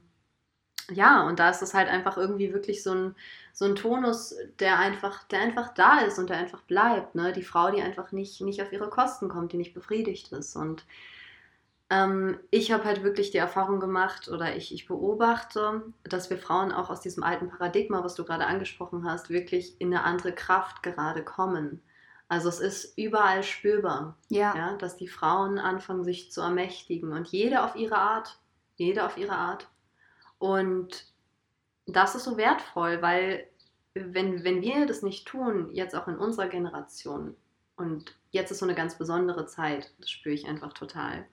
ja, 0.90 1.26
und 1.26 1.40
da 1.40 1.50
ist 1.50 1.62
es 1.62 1.74
halt 1.74 1.88
einfach 1.88 2.16
irgendwie 2.16 2.52
wirklich 2.54 2.82
so 2.84 2.92
ein, 2.92 3.16
so 3.52 3.64
ein 3.64 3.74
Tonus, 3.74 4.36
der 4.60 4.78
einfach, 4.78 5.24
der 5.24 5.40
einfach 5.40 5.74
da 5.74 6.00
ist 6.00 6.18
und 6.20 6.30
der 6.30 6.38
einfach 6.38 6.62
bleibt. 6.62 7.14
Ne? 7.16 7.32
Die 7.32 7.42
Frau, 7.42 7.70
die 7.70 7.82
einfach 7.82 8.12
nicht, 8.12 8.40
nicht 8.40 8.62
auf 8.62 8.72
ihre 8.72 8.88
Kosten 8.88 9.28
kommt, 9.28 9.52
die 9.52 9.58
nicht 9.58 9.74
befriedigt 9.74 10.32
ist. 10.32 10.56
Und 10.56 10.84
ähm, 11.90 12.38
ich 12.50 12.70
habe 12.72 12.84
halt 12.84 13.02
wirklich 13.02 13.30
die 13.30 13.38
Erfahrung 13.38 13.80
gemacht 13.80 14.28
oder 14.28 14.56
ich, 14.56 14.74
ich 14.74 14.86
beobachte, 14.86 15.82
dass 16.04 16.28
wir 16.30 16.38
Frauen 16.38 16.72
auch 16.72 16.90
aus 16.90 17.00
diesem 17.00 17.22
alten 17.22 17.48
Paradigma, 17.48 18.04
was 18.04 18.14
du 18.14 18.24
gerade 18.24 18.46
angesprochen 18.46 19.04
hast, 19.04 19.30
wirklich 19.30 19.80
in 19.80 19.94
eine 19.94 20.04
andere 20.04 20.34
Kraft 20.34 20.82
gerade 20.82 21.24
kommen. 21.24 21.82
Also 22.28 22.50
es 22.50 22.60
ist 22.60 22.98
überall 22.98 23.42
spürbar, 23.42 24.18
Ja, 24.28 24.54
ja, 24.54 24.76
dass 24.76 24.96
die 24.96 25.08
Frauen 25.08 25.58
anfangen, 25.58 26.04
sich 26.04 26.30
zu 26.30 26.42
ermächtigen 26.42 27.12
und 27.12 27.28
jede 27.28 27.62
auf 27.62 27.74
ihre 27.74 27.96
Art, 27.96 28.38
jede 28.76 29.06
auf 29.06 29.16
ihre 29.16 29.36
Art. 29.36 29.68
Und 30.38 31.06
das 31.86 32.14
ist 32.14 32.24
so 32.24 32.36
wertvoll, 32.36 33.00
weil 33.00 33.48
wenn, 33.94 34.44
wenn 34.44 34.60
wir 34.60 34.86
das 34.86 35.02
nicht 35.02 35.26
tun, 35.26 35.70
jetzt 35.72 35.94
auch 35.96 36.06
in 36.06 36.18
unserer 36.18 36.48
Generation, 36.48 37.34
und 37.76 38.16
jetzt 38.30 38.50
ist 38.50 38.58
so 38.58 38.66
eine 38.66 38.74
ganz 38.74 38.98
besondere 38.98 39.46
Zeit, 39.46 39.94
das 40.00 40.10
spüre 40.10 40.34
ich 40.34 40.46
einfach 40.46 40.72
total, 40.74 41.26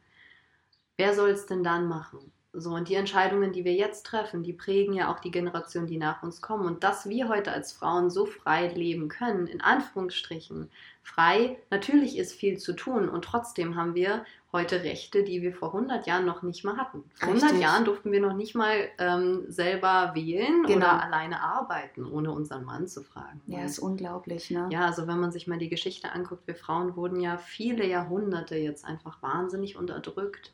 wer 0.97 1.13
soll 1.13 1.29
es 1.29 1.45
denn 1.45 1.63
dann 1.63 1.88
machen? 1.88 2.31
So, 2.58 2.71
und 2.71 2.88
die 2.88 2.95
Entscheidungen, 2.95 3.51
die 3.51 3.65
wir 3.65 3.73
jetzt 3.73 4.05
treffen, 4.05 4.41
die 4.41 4.53
prägen 4.53 4.93
ja 4.93 5.13
auch 5.13 5.19
die 5.19 5.31
Generation, 5.31 5.88
die 5.88 5.97
nach 5.97 6.23
uns 6.23 6.41
kommen. 6.41 6.65
Und 6.65 6.86
dass 6.86 7.10
wir 7.10 7.27
heute 7.27 7.51
als 7.51 7.73
Frauen 7.73 8.10
so 8.10 8.25
frei 8.25 8.67
leben 8.69 9.10
können, 9.10 9.47
in 9.47 9.60
Anführungsstrichen, 9.60 10.69
frei, 11.03 11.58
natürlich 11.69 12.17
ist 12.17 12.34
viel 12.34 12.58
zu 12.58 12.73
tun 12.73 13.10
und 13.10 13.25
trotzdem 13.25 13.75
haben 13.75 13.93
wir 13.93 14.23
heute 14.53 14.84
Rechte, 14.84 15.23
die 15.23 15.41
wir 15.41 15.53
vor 15.53 15.73
100 15.73 16.08
Jahren 16.08 16.25
noch 16.25 16.43
nicht 16.43 16.63
mal 16.63 16.77
hatten. 16.77 17.03
Vor 17.15 17.27
100 17.27 17.43
Richtig. 17.49 17.62
Jahren 17.62 17.84
durften 17.84 18.13
wir 18.13 18.21
noch 18.21 18.34
nicht 18.34 18.55
mal 18.55 18.88
ähm, 18.99 19.43
selber 19.49 20.12
wählen 20.15 20.63
Genau. 20.63 20.77
oder 20.77 21.03
alleine 21.03 21.41
arbeiten, 21.41 22.05
ohne 22.05 22.31
unseren 22.31 22.63
Mann 22.63 22.88
zu 22.88 23.03
fragen. 23.03 23.41
ja, 23.47 23.65
ist 23.65 23.79
unglaublich, 23.79 24.49
ne? 24.49 24.69
ja, 24.71 24.86
also 24.86 25.08
wenn 25.08 25.19
man 25.19 25.34
sich 25.34 25.45
mal 25.47 25.60
die 25.60 25.67
Geschichte 25.67 26.13
anguckt, 26.13 26.47
wir 26.47 26.55
Frauen 26.55 26.95
wurden 26.95 27.19
ja 27.19 27.38
viele 27.38 27.86
Jahrhunderte 27.86 28.55
jetzt 28.55 28.86
einfach 28.86 29.21
wahnsinnig 29.21 29.75
unterdrückt. 29.75 30.53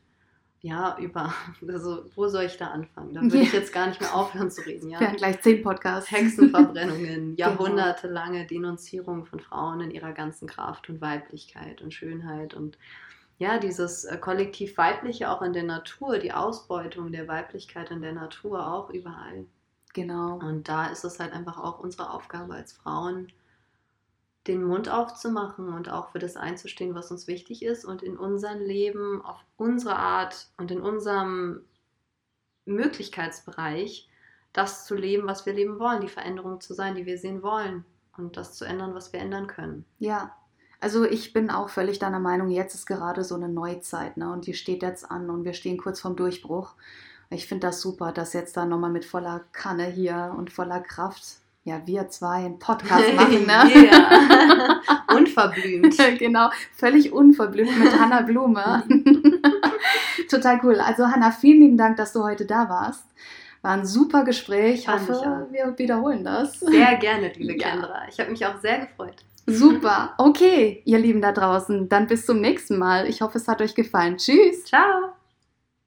Ja, 0.63 0.95
über, 0.99 1.33
also 1.67 2.05
wo 2.15 2.27
soll 2.27 2.43
ich 2.43 2.57
da 2.57 2.67
anfangen? 2.67 3.13
Da 3.13 3.21
würde 3.21 3.37
Ja. 3.37 3.43
ich 3.43 3.53
jetzt 3.53 3.73
gar 3.73 3.87
nicht 3.87 3.99
mehr 3.99 4.15
aufhören 4.15 4.51
zu 4.51 4.61
reden, 4.61 4.89
ja. 4.89 4.99
Wir 4.99 5.07
haben 5.07 5.17
gleich 5.17 5.41
zehn 5.41 5.63
Podcasts. 5.63 6.11
Hexenverbrennungen, 6.11 7.35
Genau. 7.35 7.49
jahrhundertelange 7.49 8.45
Denunzierung 8.45 9.25
von 9.25 9.39
Frauen 9.39 9.81
in 9.81 9.91
ihrer 9.91 10.11
ganzen 10.13 10.47
Kraft 10.47 10.87
und 10.89 11.01
Weiblichkeit 11.01 11.81
und 11.81 11.93
Schönheit 11.93 12.53
und 12.53 12.77
ja, 13.39 13.57
dieses 13.57 14.03
äh, 14.05 14.17
kollektiv 14.17 14.77
Weibliche 14.77 15.31
auch 15.31 15.41
in 15.41 15.53
der 15.53 15.63
Natur, 15.63 16.19
die 16.19 16.31
Ausbeutung 16.31 17.11
der 17.11 17.27
Weiblichkeit 17.27 17.89
in 17.89 18.03
der 18.03 18.13
Natur 18.13 18.71
auch 18.71 18.91
überall. 18.91 19.45
Genau. 19.93 20.35
Und 20.37 20.69
da 20.69 20.85
ist 20.87 21.03
es 21.03 21.19
halt 21.19 21.33
einfach 21.33 21.57
auch 21.57 21.79
unsere 21.79 22.11
Aufgabe 22.11 22.53
als 22.53 22.71
Frauen, 22.73 23.29
den 24.47 24.63
Mund 24.63 24.89
aufzumachen 24.89 25.69
und 25.69 25.89
auch 25.89 26.09
für 26.09 26.19
das 26.19 26.35
einzustehen, 26.35 26.95
was 26.95 27.11
uns 27.11 27.27
wichtig 27.27 27.63
ist 27.63 27.85
und 27.85 28.01
in 28.01 28.17
unserem 28.17 28.59
Leben 28.59 29.23
auf 29.23 29.39
unsere 29.57 29.95
Art 29.95 30.47
und 30.57 30.71
in 30.71 30.81
unserem 30.81 31.61
Möglichkeitsbereich 32.65 34.09
das 34.53 34.85
zu 34.85 34.95
leben, 34.95 35.27
was 35.27 35.45
wir 35.45 35.53
leben 35.53 35.79
wollen, 35.79 36.01
die 36.01 36.07
Veränderung 36.07 36.59
zu 36.59 36.73
sein, 36.73 36.95
die 36.95 37.05
wir 37.05 37.17
sehen 37.17 37.43
wollen 37.43 37.85
und 38.17 38.35
das 38.37 38.53
zu 38.53 38.65
ändern, 38.65 38.93
was 38.93 39.13
wir 39.13 39.19
ändern 39.19 39.47
können. 39.47 39.85
Ja, 39.99 40.35
also 40.79 41.05
ich 41.05 41.31
bin 41.31 41.51
auch 41.51 41.69
völlig 41.69 41.99
deiner 41.99 42.19
Meinung, 42.19 42.49
jetzt 42.49 42.73
ist 42.73 42.87
gerade 42.87 43.23
so 43.23 43.35
eine 43.35 43.49
Neuzeit, 43.49 44.17
ne? 44.17 44.31
Und 44.31 44.47
die 44.47 44.55
steht 44.55 44.81
jetzt 44.81 45.09
an 45.09 45.29
und 45.29 45.43
wir 45.43 45.53
stehen 45.53 45.77
kurz 45.77 46.01
vorm 46.01 46.15
Durchbruch. 46.15 46.73
Ich 47.29 47.47
finde 47.47 47.67
das 47.67 47.81
super, 47.81 48.11
dass 48.11 48.33
jetzt 48.33 48.57
da 48.57 48.65
nochmal 48.65 48.89
mit 48.89 49.05
voller 49.05 49.41
Kanne 49.51 49.85
hier 49.85 50.33
und 50.35 50.51
voller 50.51 50.81
Kraft, 50.81 51.40
ja, 51.63 51.81
wir 51.85 52.09
zwei 52.09 52.45
einen 52.45 52.59
Podcast 52.59 53.13
machen, 53.15 53.45
ne? 53.45 53.63
Yeah. 53.75 54.81
Unverblümt. 55.15 55.95
genau, 56.19 56.49
völlig 56.75 57.11
unverblümt 57.11 57.77
mit 57.79 57.99
Hanna 57.99 58.21
Blume. 58.21 58.83
Total 60.29 60.59
cool. 60.63 60.79
Also 60.79 61.05
Hanna, 61.07 61.31
vielen 61.31 61.59
lieben 61.61 61.77
Dank, 61.77 61.97
dass 61.97 62.13
du 62.13 62.23
heute 62.23 62.45
da 62.45 62.69
warst. 62.69 63.05
War 63.61 63.73
ein 63.73 63.85
super 63.85 64.23
Gespräch. 64.23 64.79
Ich 64.81 64.87
hoffe, 64.87 65.47
wir 65.51 65.77
wiederholen 65.77 66.23
das. 66.23 66.59
Sehr 66.59 66.95
gerne, 66.95 67.31
liebe 67.37 67.61
Ja. 67.61 67.69
Kendra. 67.69 68.01
Ich 68.09 68.19
habe 68.19 68.31
mich 68.31 68.43
auch 68.45 68.59
sehr 68.59 68.79
gefreut. 68.79 69.15
Super. 69.45 70.13
Okay, 70.17 70.81
ihr 70.85 70.97
Lieben 70.99 71.21
da 71.21 71.31
draußen, 71.31 71.89
dann 71.89 72.07
bis 72.07 72.25
zum 72.25 72.41
nächsten 72.41 72.77
Mal. 72.77 73.07
Ich 73.07 73.21
hoffe, 73.21 73.37
es 73.37 73.47
hat 73.47 73.61
euch 73.61 73.75
gefallen. 73.75 74.17
Tschüss. 74.17 74.65
Ciao. 74.65 75.20